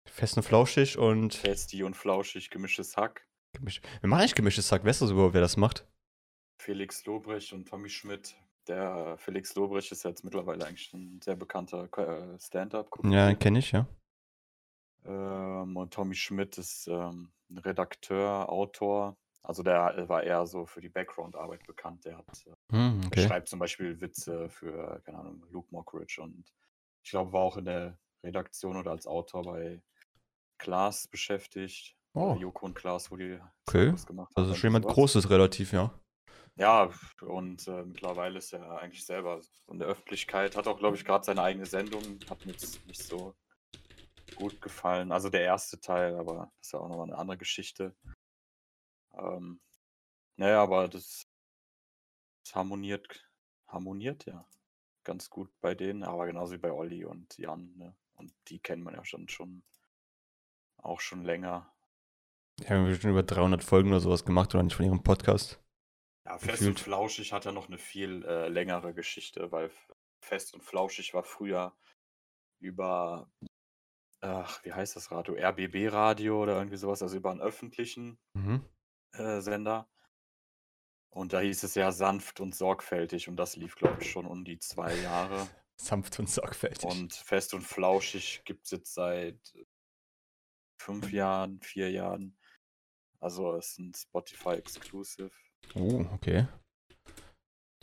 Fest 0.09 0.37
und 0.37 0.43
flauschig 0.43 0.97
und 0.97 1.33
Festi 1.35 1.83
und 1.83 1.95
Flauschig, 1.95 2.49
gemischtes 2.49 2.95
Hack. 2.95 3.27
gemisch. 3.53 3.81
Wir 4.01 4.07
machen 4.09 4.21
eigentlich 4.21 4.35
gemischtes 4.35 4.67
Sack. 4.69 4.85
Weißt 4.85 5.01
du 5.01 5.07
sogar, 5.07 5.33
wer 5.33 5.41
das 5.41 5.57
macht? 5.57 5.85
Felix 6.61 7.05
Lobrecht 7.05 7.51
und 7.53 7.67
Tommy 7.67 7.89
Schmidt. 7.89 8.35
Der 8.67 9.17
Felix 9.17 9.53
Lobrecht 9.55 9.91
ist 9.91 10.03
jetzt 10.03 10.23
mittlerweile 10.23 10.65
eigentlich 10.65 10.93
ein 10.93 11.19
sehr 11.21 11.35
bekannter 11.35 11.89
äh, 11.97 12.39
Stand-up-Comedian. 12.39 13.29
Ja, 13.29 13.35
kenne 13.35 13.59
ich, 13.59 13.71
ja. 13.71 13.87
Ähm, 15.07 15.75
und 15.77 15.93
Tommy 15.93 16.15
Schmidt 16.15 16.57
ist 16.57 16.87
ähm, 16.87 17.31
ein 17.49 17.57
Redakteur, 17.59 18.49
Autor. 18.49 19.17
Also 19.43 19.63
der 19.63 20.09
war 20.09 20.23
eher 20.23 20.45
so 20.45 20.65
für 20.65 20.81
die 20.81 20.89
Background-Arbeit 20.89 21.65
bekannt. 21.65 22.03
Der 22.05 22.17
hat, 22.17 22.27
äh, 22.45 22.53
Hm, 22.75 23.01
okay. 23.07 23.25
schreibt 23.25 23.47
zum 23.47 23.59
Beispiel 23.59 23.99
Witze 24.01 24.49
für, 24.49 25.01
keine 25.05 25.19
Ahnung, 25.19 25.43
Luke 25.49 25.69
Mockridge 25.71 26.21
und 26.21 26.43
ich 27.03 27.11
glaube, 27.11 27.31
war 27.31 27.41
auch 27.41 27.55
in 27.57 27.65
der 27.65 27.97
Redaktion 28.23 28.75
oder 28.75 28.91
als 28.91 29.07
Autor 29.07 29.43
bei 29.43 29.81
Klaas 30.57 31.07
beschäftigt. 31.07 31.95
Oh. 32.13 32.33
Äh, 32.35 32.39
Joko 32.41 32.65
und 32.65 32.73
Klaas, 32.73 33.09
wo 33.11 33.15
die 33.15 33.39
Okay. 33.67 33.93
was 33.93 34.05
gemacht 34.05 34.33
haben. 34.35 34.43
Also 34.43 34.55
schon 34.55 34.69
jemand. 34.71 34.85
Großes 34.85 35.29
relativ, 35.29 35.71
ja. 35.71 35.93
Ja, 36.55 36.89
und 37.21 37.67
äh, 37.67 37.83
mittlerweile 37.83 38.39
ist 38.39 38.51
er 38.51 38.79
eigentlich 38.79 39.05
selber 39.05 39.39
in 39.67 39.77
der 39.79 39.87
Öffentlichkeit. 39.87 40.57
Hat 40.57 40.67
auch, 40.67 40.79
glaube 40.79 40.97
ich, 40.97 41.05
gerade 41.05 41.23
seine 41.23 41.43
eigene 41.43 41.67
Sendung. 41.67 42.01
Hat 42.29 42.43
jetzt 42.45 42.85
nicht 42.87 43.03
so 43.03 43.35
gut 44.37 44.61
gefallen. 44.61 45.11
Also 45.11 45.29
der 45.29 45.41
erste 45.41 45.79
Teil, 45.79 46.15
aber 46.15 46.51
das 46.57 46.67
ist 46.67 46.73
ja 46.73 46.79
auch 46.79 46.89
nochmal 46.89 47.07
eine 47.07 47.17
andere 47.17 47.37
Geschichte. 47.37 47.95
Ähm, 49.13 49.59
naja, 50.37 50.61
aber 50.61 50.87
das, 50.87 51.27
das 52.43 52.55
harmoniert, 52.55 53.29
harmoniert 53.67 54.25
ja 54.25 54.47
ganz 55.03 55.29
gut 55.29 55.49
bei 55.61 55.73
denen, 55.73 56.03
aber 56.03 56.27
genauso 56.27 56.53
wie 56.53 56.59
bei 56.59 56.71
Olli 56.71 57.05
und 57.05 57.37
Jan. 57.37 57.73
Ne? 57.77 57.95
Und 58.15 58.33
die 58.49 58.59
kennt 58.59 58.83
man 58.83 58.93
ja 58.93 59.05
schon, 59.05 59.29
schon 59.29 59.63
auch 60.77 60.99
schon 60.99 61.23
länger. 61.23 61.73
Die 62.59 62.67
haben 62.67 62.85
bestimmt 62.85 63.11
über 63.11 63.23
300 63.23 63.63
Folgen 63.63 63.89
oder 63.89 64.01
sowas 64.01 64.25
gemacht 64.25 64.53
oder 64.53 64.63
nicht 64.63 64.75
von 64.75 64.85
ihrem 64.85 65.03
Podcast. 65.03 65.63
Ja, 66.25 66.37
Fest 66.37 66.59
Gefühlt. 66.59 66.69
und 66.69 66.79
Flauschig 66.79 67.31
hat 67.31 67.45
ja 67.45 67.53
noch 67.53 67.67
eine 67.67 67.77
viel 67.77 68.25
äh, 68.25 68.49
längere 68.49 68.93
Geschichte, 68.93 69.51
weil 69.51 69.71
Fest 70.19 70.53
und 70.53 70.61
Flauschig 70.61 71.13
war 71.13 71.23
früher 71.23 71.73
über, 72.59 73.31
ach, 74.21 74.63
wie 74.63 74.73
heißt 74.73 74.95
das 74.95 75.11
Radio? 75.11 75.35
RBB-Radio 75.35 76.41
oder 76.43 76.57
irgendwie 76.57 76.77
sowas, 76.77 77.01
also 77.01 77.17
über 77.17 77.31
einen 77.31 77.41
öffentlichen 77.41 78.19
Mhm. 78.33 78.63
äh, 79.13 79.41
Sender. 79.41 79.89
Und 81.09 81.33
da 81.33 81.39
hieß 81.39 81.63
es 81.63 81.75
ja 81.75 81.91
sanft 81.91 82.39
und 82.39 82.53
sorgfältig 82.53 83.27
und 83.27 83.37
das 83.37 83.55
lief, 83.55 83.75
glaube 83.75 84.01
ich, 84.01 84.11
schon 84.11 84.25
um 84.25 84.43
die 84.45 84.59
zwei 84.59 84.93
Jahre. 84.95 85.47
Sanft 85.79 86.17
und 86.19 86.29
sorgfältig. 86.29 86.85
Und 86.89 87.13
Fest 87.13 87.53
und 87.53 87.61
Flauschig 87.61 88.41
gibt 88.45 88.65
es 88.65 88.71
jetzt 88.71 88.93
seit 88.95 89.39
fünf 90.81 91.11
Jahren, 91.11 91.61
vier 91.61 91.91
Jahren. 91.91 92.37
Also 93.19 93.55
es 93.55 93.71
ist 93.71 93.79
ein 93.79 93.93
Spotify-Exclusive. 93.93 95.31
Oh, 95.75 96.05
okay. 96.13 96.47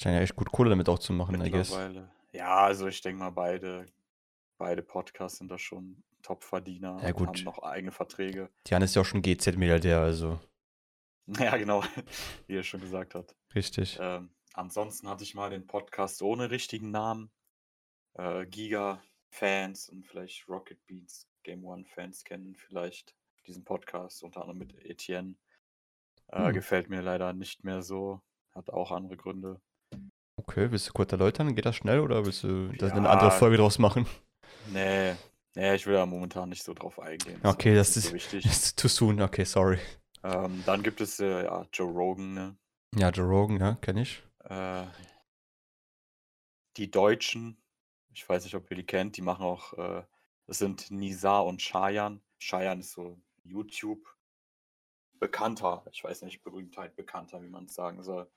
Scheint 0.01 0.17
ja 0.17 0.21
echt 0.23 0.35
gut 0.37 0.51
Kohle 0.51 0.71
damit 0.71 0.89
auch 0.89 0.99
zu 0.99 1.13
machen, 1.13 1.41
I 1.45 1.51
guess. 1.51 1.71
Mittlerweile. 1.71 2.13
Ja, 2.33 2.65
also 2.65 2.89
ich 2.89 3.01
denke 3.01 3.21
mal, 3.21 3.31
beide, 3.31 3.87
beide 4.59 4.83
Podcasts 4.83 5.39
sind 5.39 5.49
da 5.51 5.59
schon 5.59 6.03
Top-Verdiener 6.25 6.99
Ja, 7.03 7.09
und 7.09 7.15
gut. 7.15 7.29
haben 7.29 7.45
noch 7.45 7.61
eigene 7.63 7.93
Verträge. 7.93 8.51
Jan 8.67 8.83
ist 8.83 8.97
ja 8.97 9.03
auch 9.03 9.07
schon 9.07 9.23
GZ-Milliardär, 9.23 10.01
also 10.01 10.41
Ja, 11.39 11.57
genau, 11.57 11.83
wie 12.49 12.57
er 12.57 12.63
schon 12.65 12.81
gesagt 12.81 13.15
hat. 13.15 13.35
richtig. 13.55 13.99
Ähm, 14.01 14.31
ansonsten 14.55 15.09
hatte 15.09 15.23
ich 15.23 15.35
mal 15.35 15.51
den 15.51 15.67
Podcast 15.67 16.21
ohne 16.23 16.51
richtigen 16.51 16.91
Namen. 16.91 17.31
Äh, 18.15 18.47
Giga-Fans 18.47 19.89
und 19.89 20.07
vielleicht 20.07 20.49
Rocket 20.49 20.85
Beats 20.87 21.29
Game 21.45 21.65
One-Fans 21.65 22.25
kennen 22.25 22.55
vielleicht 22.57 23.15
diesen 23.47 23.65
Podcast, 23.65 24.23
unter 24.23 24.41
anderem 24.41 24.59
mit 24.59 24.75
Etienne. 24.85 25.35
Äh, 26.29 26.47
Hm. 26.47 26.55
Gefällt 26.55 26.89
mir 26.89 27.03
leider 27.03 27.33
nicht 27.35 27.65
mehr 27.65 27.83
so. 27.83 28.23
Hat 28.55 28.71
auch 28.71 28.93
andere 28.93 29.17
Gründe. 29.17 29.61
Okay, 30.37 30.71
willst 30.71 30.89
du 30.89 30.93
kurz 30.93 31.13
erläutern? 31.13 31.55
Geht 31.55 31.67
das 31.67 31.77
schnell 31.77 32.01
oder 32.01 32.25
willst 32.25 32.43
du 32.45 32.69
da 32.73 32.89
eine 32.89 33.07
Ja. 33.07 33.13
andere 33.13 33.31
Folge 33.31 33.57
draus 33.59 33.79
machen? 33.79 34.07
Nee, 34.73 35.15
nee, 35.55 35.75
ich 35.75 35.87
will 35.87 35.95
da 35.95 36.07
momentan 36.07 36.49
nicht 36.49 36.63
so 36.63 36.75
drauf 36.75 36.99
eingehen. 36.99 37.41
Okay, 37.45 37.71
mir 37.71 37.77
das 37.77 37.97
ist- 37.97 38.09
so 38.09 38.15
wichtig. 38.15 38.45
Ist 38.45 38.79
too 38.79 38.89
soon, 38.89 39.21
okay, 39.21 39.45
sorry. 39.45 39.79
Ähm, 40.23 40.63
dann 40.67 40.83
gibt 40.83 41.01
es 41.01 41.21
äh, 41.21 41.45
ja, 41.45 41.67
Joe 41.73 41.91
Rogan, 41.93 42.35
ne? 42.35 42.57
Ja, 42.97 43.11
Joe 43.11 43.27
Rogan, 43.27 43.61
ja, 43.61 43.75
kenne 43.75 44.03
ich. 44.03 44.23
Äh, 44.45 44.87
die 46.77 46.91
Deutschen, 46.91 47.57
ich 48.13 48.29
weiß 48.29 48.45
nicht, 48.45 48.55
ob 48.55 48.71
ihr 48.71 48.77
die 48.77 48.87
kennt, 48.87 49.17
die 49.17 49.23
machen 49.23 49.45
auch, 49.45 49.73
äh, 49.75 50.03
das 50.47 50.59
sind 50.59 50.91
Nisa 50.91 51.39
und 51.41 51.63
Shayan. 51.63 52.21
Shayan 52.39 52.81
ist 52.81 52.93
so 52.93 53.21
YouTube 53.43 54.07
bekannter, 55.21 55.85
ich 55.93 56.03
weiß 56.03 56.23
nicht, 56.23 56.43
Berühmtheit 56.43 56.97
bekannter, 56.97 57.43
wie 57.43 57.49
man 57.49 57.65
es 57.67 57.75
sagen 57.75 58.03
soll. 58.03 58.31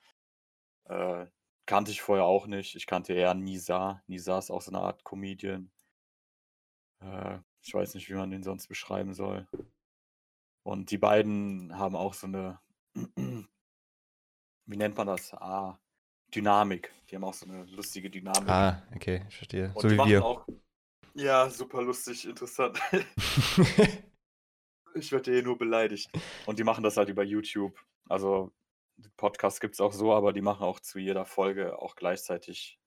Äh, 0.86 1.25
kannte 1.65 1.91
ich 1.91 2.01
vorher 2.01 2.25
auch 2.25 2.47
nicht. 2.47 2.75
Ich 2.75 2.86
kannte 2.88 3.13
eher 3.13 3.34
Nisa. 3.34 4.01
Nisa 4.08 4.38
ist 4.39 4.51
auch 4.51 4.62
so 4.62 4.71
eine 4.71 4.80
Art 4.80 5.03
Comedian. 5.03 5.69
Äh, 6.99 7.39
ich 7.62 7.73
weiß 7.73 7.95
nicht, 7.95 8.10
wie 8.10 8.13
man 8.13 8.31
den 8.31 8.43
sonst 8.43 8.67
beschreiben 8.67 9.13
soll. 9.13 9.47
Und 10.63 10.91
die 10.91 10.97
beiden 10.97 11.77
haben 11.77 11.95
auch 11.95 12.13
so 12.13 12.27
eine, 12.27 12.60
wie 13.15 13.47
nennt 14.77 14.97
man 14.97 15.07
das? 15.07 15.33
Ah, 15.33 15.79
Dynamik. 16.33 16.93
Die 17.10 17.15
haben 17.15 17.23
auch 17.23 17.33
so 17.33 17.45
eine 17.45 17.63
lustige 17.65 18.10
Dynamik. 18.10 18.49
Ah, 18.49 18.83
okay, 18.95 19.25
ich 19.27 19.36
verstehe. 19.38 19.71
Und 19.73 19.81
so 19.81 19.88
die 19.88 19.93
wie 19.93 19.97
machen 19.97 20.10
wir. 20.10 20.25
auch. 20.25 20.45
Ja, 21.13 21.49
super 21.49 21.81
lustig, 21.81 22.25
interessant. 22.25 22.79
ich 24.93 25.12
werde 25.12 25.31
hier 25.31 25.43
nur 25.43 25.57
beleidigt. 25.57 26.10
Und 26.45 26.60
die 26.60 26.63
machen 26.63 26.83
das 26.83 26.97
halt 26.97 27.10
über 27.10 27.23
YouTube. 27.23 27.79
Also, 28.07 28.53
Podcast 29.15 29.62
gibt 29.62 29.73
es 29.73 29.81
auch 29.81 29.93
so, 29.93 30.13
aber 30.13 30.33
die 30.33 30.41
machen 30.41 30.63
auch 30.63 30.79
zu 30.79 30.99
jeder 30.99 31.25
Folge 31.25 31.79
auch 31.79 31.95
gleichzeitig 31.95 32.79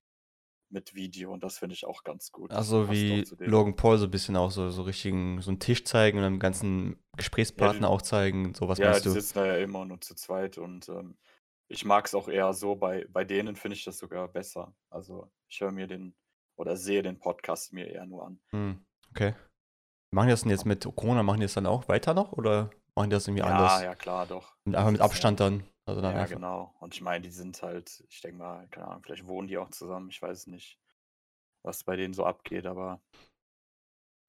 mit 0.71 0.95
Video 0.95 1.33
und 1.33 1.43
das 1.43 1.59
finde 1.59 1.75
ich 1.75 1.85
auch 1.87 2.05
ganz 2.05 2.31
gut. 2.33 2.51
Also 2.53 2.91
wie. 2.91 3.25
Logan 3.39 3.77
Paul 3.77 3.99
so 3.99 4.05
ein 4.07 4.11
bisschen 4.11 4.37
auch 4.37 4.51
so, 4.51 4.71
so 4.71 4.83
richtigen, 4.83 5.41
so 5.41 5.51
einen 5.51 5.59
Tisch 5.61 5.85
zeigen 5.85 6.19
und 6.19 6.25
einem 6.25 6.39
ganzen 6.39 6.97
Gesprächspartner 7.17 7.89
die- 7.89 7.93
auch 7.93 8.03
zeigen. 8.03 8.55
So 8.55 8.69
was 8.69 8.79
ja, 8.79 8.87
meinst 8.91 9.05
die 9.05 9.09
du? 9.09 9.15
sitzen 9.15 9.39
da 9.39 9.47
ja 9.47 9.57
immer 9.57 9.85
nur 9.85 10.01
zu 10.01 10.15
zweit 10.15 10.59
und 10.59 10.89
ähm, 10.89 11.17
ich 11.69 11.85
mag 11.85 12.07
es 12.07 12.15
auch 12.15 12.29
eher 12.29 12.53
so, 12.53 12.75
bei, 12.77 13.07
bei 13.11 13.25
denen 13.25 13.55
finde 13.57 13.77
ich 13.77 13.85
das 13.85 13.99
sogar 13.99 14.27
besser. 14.29 14.75
Also 14.91 15.31
ich 15.49 15.61
höre 15.61 15.71
mir 15.73 15.87
den 15.87 16.15
oder 16.57 16.77
sehe 16.77 17.03
den 17.03 17.19
Podcast 17.19 17.73
mir 17.73 17.87
eher 17.87 18.07
nur 18.07 18.27
an. 18.27 18.41
Hm, 18.51 18.85
okay. 19.11 19.35
Machen 20.13 20.27
die 20.27 20.33
das 20.33 20.43
denn 20.43 20.51
jetzt 20.51 20.67
mit 20.67 20.85
Corona, 20.97 21.23
machen 21.23 21.39
die 21.41 21.45
das 21.47 21.55
dann 21.55 21.67
auch 21.67 21.89
weiter 21.89 22.15
noch 22.15 22.33
oder 22.33 22.71
machen 22.97 23.11
die 23.11 23.15
das 23.15 23.27
irgendwie 23.29 23.43
anders? 23.45 23.81
Ja, 23.81 23.85
ja, 23.85 23.95
klar, 23.95 24.27
doch. 24.27 24.57
Und 24.67 24.75
einfach 24.75 24.91
mit 24.91 25.01
ja- 25.01 25.07
Abstand 25.07 25.41
dann. 25.41 25.63
Also 25.91 26.01
dann 26.03 26.15
Ja, 26.15 26.23
einfach. 26.23 26.35
genau. 26.37 26.75
Und 26.81 26.95
ich 26.95 27.01
meine, 27.01 27.23
die 27.23 27.31
sind 27.31 27.63
halt, 27.63 28.03
ich 28.09 28.21
denke 28.21 28.39
mal, 28.39 28.67
keine 28.69 28.87
Ahnung, 28.89 29.03
vielleicht 29.03 29.27
wohnen 29.27 29.49
die 29.49 29.59
auch 29.59 29.71
zusammen. 29.71 30.09
Ich 30.11 30.21
weiß 30.23 30.47
nicht, 30.49 30.79
was 31.65 31.85
bei 31.85 31.97
denen 31.97 32.15
so 32.15 32.25
abgeht, 32.25 32.67
aber 32.67 33.01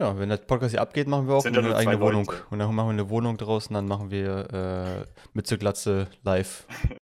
Ja, 0.01 0.17
wenn 0.17 0.29
der 0.29 0.37
Podcast 0.37 0.71
hier 0.71 0.81
abgeht, 0.81 1.07
machen 1.07 1.27
wir 1.27 1.35
auch 1.35 1.45
eine 1.45 1.75
eigene 1.75 1.99
Wohnung. 1.99 2.25
Leute. 2.25 2.45
Und 2.49 2.59
dann 2.59 2.73
machen 2.75 2.87
wir 2.87 2.93
eine 2.93 3.09
Wohnung 3.09 3.37
draußen, 3.37 3.73
dann 3.73 3.87
machen 3.87 4.09
wir 4.11 4.51
äh, 4.51 5.07
Mütze 5.33 5.57
Glatze 5.57 6.09
live 6.23 6.67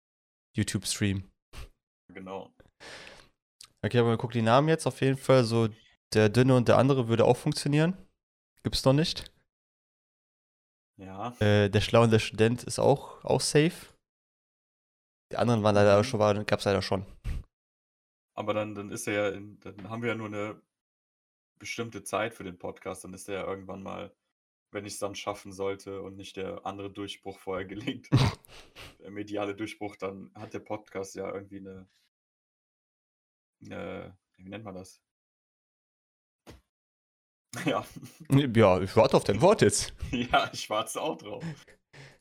YouTube-Stream. 0.58 1.30
genau. 2.14 2.50
Okay, 3.84 4.00
aber 4.00 4.18
guck 4.18 4.32
die 4.32 4.42
Namen 4.42 4.68
jetzt 4.70 4.88
auf 4.88 5.02
jeden 5.02 5.18
Fall. 5.18 5.44
So 5.44 5.68
der 6.14 6.30
Dünne 6.30 6.56
und 6.56 6.68
der 6.70 6.78
andere 6.78 7.08
würde 7.08 7.26
auch 7.26 7.38
funktionieren. 7.38 7.98
Gibt's 8.64 8.86
noch 8.86 8.94
nicht. 8.94 9.32
Ja, 10.98 11.36
Äh, 11.42 11.70
der 11.70 11.82
Schlau 11.82 12.04
und 12.04 12.12
der 12.12 12.20
Student 12.20 12.64
ist 12.64 12.80
auch, 12.80 13.24
auch 13.26 13.42
safe. 13.42 13.94
Die 15.32 15.38
anderen 15.38 15.64
waren 15.64 15.76
leider 15.76 16.04
schon, 16.04 16.20
war, 16.20 16.34
gab's 16.44 16.66
leider 16.66 16.82
schon. 16.82 17.06
aber 18.36 18.54
dann, 18.54 18.76
dann 18.76 18.92
ist 18.92 19.08
er 19.08 19.14
ja, 19.14 19.30
in, 19.30 19.60
dann 19.62 19.90
haben 19.90 20.02
wir 20.02 20.10
ja 20.10 20.16
nur 20.16 20.28
eine 20.28 20.62
bestimmte 21.58 22.04
Zeit 22.04 22.34
für 22.34 22.44
den 22.44 22.58
Podcast. 22.58 23.04
Dann 23.04 23.14
ist 23.14 23.30
er 23.30 23.36
ja 23.42 23.48
irgendwann 23.48 23.82
mal, 23.82 24.14
wenn 24.72 24.86
ich 24.86 24.94
es 24.94 25.00
dann 25.00 25.16
schaffen 25.16 25.52
sollte 25.52 26.02
und 26.02 26.16
nicht 26.18 26.38
der 26.38 26.66
andere 26.66 26.92
Durchbruch 26.92 27.40
vorher 27.40 27.66
gelingt, 27.66 28.10
der 29.00 29.12
mediale 29.12 29.56
Durchbruch, 29.56 29.96
dann 29.96 30.32
hat 30.36 30.54
der 30.54 30.60
Podcast 30.60 31.16
ja 31.16 31.34
irgendwie 31.34 31.60
eine, 31.60 31.88
eine 33.66 34.18
wie 34.36 34.50
nennt 34.50 34.66
man 34.66 34.76
das? 34.76 35.02
Ja, 37.66 37.86
Ja, 38.30 38.82
ich 38.82 38.96
warte 38.98 39.16
auf 39.16 39.24
dein 39.24 39.40
Wort 39.40 39.62
jetzt. 39.62 39.94
ja, 40.12 40.50
ich 40.52 40.70
warte 40.70 41.02
auch 41.02 41.18
drauf. 41.18 41.44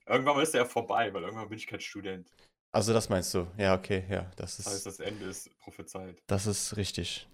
Irgendwann 0.07 0.41
ist 0.41 0.55
er 0.55 0.63
ja 0.63 0.69
vorbei, 0.69 1.13
weil 1.13 1.25
irgendwann 1.25 1.49
bin 1.49 1.59
ich 1.59 1.67
kein 1.67 1.81
Student. 1.81 2.31
Also 2.75 2.93
das 2.93 3.09
meinst 3.09 3.33
du? 3.35 3.47
Ja, 3.57 3.75
okay, 3.75 4.05
ja, 4.11 4.31
das 4.37 4.59
ist, 4.59 4.85
das 4.87 4.99
Ende 5.01 5.27
ist 5.27 5.57
prophezeit. 5.59 6.21
das 6.27 6.47
ist 6.47 6.77
richtig. 6.77 7.29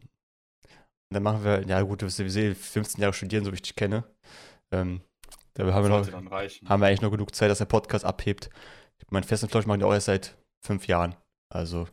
Dann 1.12 1.22
machen 1.22 1.42
wir, 1.44 1.66
ja 1.66 1.80
gut, 1.82 2.02
du 2.02 2.06
wirst 2.06 2.18
sowieso 2.18 2.54
15 2.54 3.00
Jahre 3.00 3.12
studieren, 3.14 3.44
so 3.44 3.50
wie 3.50 3.56
ich 3.56 3.62
dich 3.62 3.74
kenne. 3.74 4.04
Ähm, 4.72 5.00
Da 5.54 5.64
haben 5.72 5.84
wir, 5.84 5.88
noch, 5.88 6.06
haben 6.12 6.80
wir 6.80 6.86
eigentlich 6.86 7.00
noch 7.00 7.10
genug 7.10 7.34
Zeit, 7.34 7.50
dass 7.50 7.58
der 7.58 7.64
Podcast 7.64 8.04
abhebt. 8.04 8.50
Mein 9.10 9.24
Fest 9.24 9.42
und 9.42 9.48
Flausch 9.50 9.66
machen 9.66 9.80
wir 9.80 9.88
auch 9.88 9.92
erst 9.92 10.06
seit 10.06 10.38
fünf 10.64 10.86
Jahren. 10.86 11.16
Also 11.52 11.88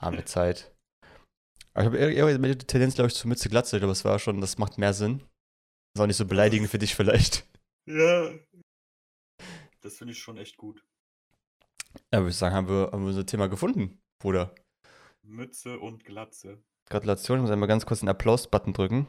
haben 0.00 0.16
wir 0.16 0.26
Zeit. 0.26 0.74
Aber 1.74 1.82
ich 1.82 1.86
habe 1.86 1.98
eher, 1.98 2.28
eher 2.28 2.38
die 2.38 2.66
Tendenz, 2.66 2.94
glaube 2.96 3.08
ich, 3.08 3.14
zu 3.14 3.28
Mütze 3.28 3.48
Glatze, 3.48 3.76
aber 3.76 3.92
es 3.92 4.04
war 4.04 4.18
schon, 4.18 4.40
das 4.40 4.58
macht 4.58 4.78
mehr 4.78 4.94
Sinn. 4.94 5.20
Ist 5.94 6.00
auch 6.00 6.06
nicht 6.06 6.16
so 6.16 6.26
beleidigend 6.26 6.70
für 6.70 6.78
dich 6.78 6.94
vielleicht. 6.94 7.46
Ja. 7.90 8.34
Das 9.80 9.96
finde 9.96 10.12
ich 10.12 10.18
schon 10.18 10.36
echt 10.36 10.58
gut. 10.58 10.84
Ja, 12.12 12.20
würde 12.20 12.30
ich 12.30 12.36
sagen, 12.36 12.54
haben 12.54 12.68
wir, 12.68 12.90
haben 12.92 13.02
wir 13.02 13.08
unser 13.08 13.26
Thema 13.26 13.48
gefunden, 13.48 14.00
Bruder. 14.18 14.54
Mütze 15.22 15.78
und 15.78 16.04
Glatze. 16.04 16.62
Gratulation, 16.88 17.38
ich 17.38 17.42
muss 17.42 17.50
einmal 17.50 17.68
ganz 17.68 17.84
kurz 17.84 18.00
den 18.00 18.08
Applaus-Button 18.08 18.72
drücken. 18.72 19.06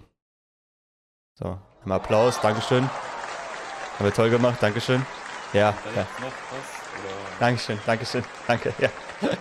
So, 1.36 1.60
einmal 1.82 2.00
Applaus, 2.00 2.42
Dankeschön. 2.42 2.84
Haben 2.90 4.06
wir 4.06 4.14
toll 4.14 4.30
gemacht, 4.30 4.62
Dankeschön. 4.62 5.06
Ja, 5.54 5.78
ja. 5.96 6.08
noch 6.20 6.28
was? 6.28 7.00
Oder? 7.00 7.40
Dankeschön, 7.40 7.80
Dankeschön, 7.86 8.24
danke, 8.48 8.74
ja. 8.80 8.90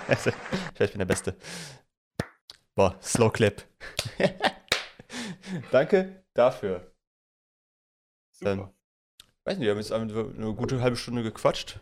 Also, 0.07 0.31
ich 0.79 0.90
bin 0.90 0.98
der 0.98 1.05
Beste. 1.07 1.37
Boah, 2.74 2.96
Slow 3.03 3.31
Clip. 3.31 3.62
danke 5.72 6.24
dafür. 6.35 6.92
Super. 8.33 8.57
Dann- 8.57 8.74
Weiß 9.44 9.57
nicht, 9.59 9.64
wir 9.64 9.70
haben 9.70 9.79
jetzt 9.79 9.92
eine 9.92 10.55
gute 10.55 10.81
halbe 10.83 10.96
Stunde 10.96 11.22
gequatscht. 11.22 11.81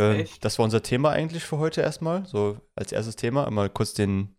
Echt? 0.00 0.44
Das 0.44 0.58
war 0.58 0.64
unser 0.64 0.82
Thema 0.82 1.10
eigentlich 1.10 1.44
für 1.44 1.58
heute 1.58 1.80
erstmal. 1.80 2.26
So 2.26 2.58
als 2.74 2.92
erstes 2.92 3.16
Thema. 3.16 3.46
Einmal 3.46 3.70
kurz 3.70 3.94
den 3.94 4.36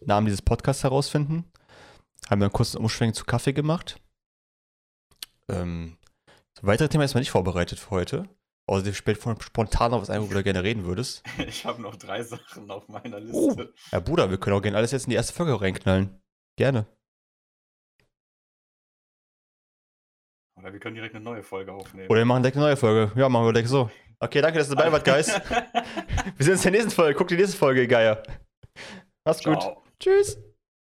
Namen 0.00 0.26
dieses 0.26 0.42
Podcasts 0.42 0.82
herausfinden. 0.84 1.44
Haben 2.30 2.40
wir 2.40 2.46
einen 2.46 2.52
kurzen 2.52 2.78
Umschwenk 2.78 3.14
zu 3.14 3.24
Kaffee 3.24 3.52
gemacht. 3.52 4.00
Ähm, 5.50 5.98
so 6.58 6.66
weitere 6.66 6.88
Thema 6.88 7.04
ist 7.04 7.14
mal 7.14 7.20
nicht 7.20 7.30
vorbereitet 7.30 7.78
für 7.78 7.90
heute. 7.90 8.28
Außer 8.66 8.82
dir 8.82 8.94
spielt 8.94 9.18
von- 9.18 9.38
spontan 9.42 9.90
noch 9.90 10.00
was 10.00 10.08
ein, 10.08 10.22
worüber 10.22 10.36
du 10.36 10.42
gerne 10.44 10.62
reden 10.62 10.84
würdest. 10.84 11.22
Ich 11.38 11.66
habe 11.66 11.82
noch 11.82 11.96
drei 11.96 12.22
Sachen 12.22 12.70
auf 12.70 12.88
meiner 12.88 13.18
Oh. 13.32 13.48
Liste. 13.48 13.74
Ja, 13.92 14.00
Bruder, 14.00 14.30
wir 14.30 14.38
können 14.38 14.56
auch 14.56 14.62
gerne 14.62 14.78
alles 14.78 14.92
jetzt 14.92 15.04
in 15.04 15.10
die 15.10 15.16
erste 15.16 15.34
Folge 15.34 15.60
reinknallen. 15.60 16.18
Gerne. 16.56 16.86
Oder 20.56 20.72
wir 20.72 20.80
können 20.80 20.94
direkt 20.94 21.14
eine 21.14 21.24
neue 21.24 21.42
Folge 21.42 21.72
aufnehmen. 21.72 22.08
Oder 22.08 22.20
wir 22.20 22.24
machen 22.24 22.42
direkt 22.42 22.56
eine 22.56 22.66
neue 22.66 22.76
Folge. 22.76 23.12
Ja, 23.20 23.28
machen 23.28 23.44
wir 23.46 23.52
direkt 23.52 23.68
so. 23.68 23.90
Okay, 24.24 24.40
danke, 24.40 24.58
dass 24.58 24.68
du 24.70 24.74
dabei 24.74 24.90
wart, 24.90 25.04
Guys. 25.04 25.28
Wir 26.38 26.44
sehen 26.44 26.52
uns 26.54 26.64
in 26.64 26.72
der 26.72 26.80
nächsten 26.80 26.90
Folge. 26.90 27.14
Guck 27.14 27.28
die 27.28 27.36
nächste 27.36 27.58
Folge, 27.58 27.86
Geier. 27.86 28.22
Mach's 29.26 29.44
gut. 29.44 29.60
Ciao. 29.60 29.82
Tschüss. 30.00 30.38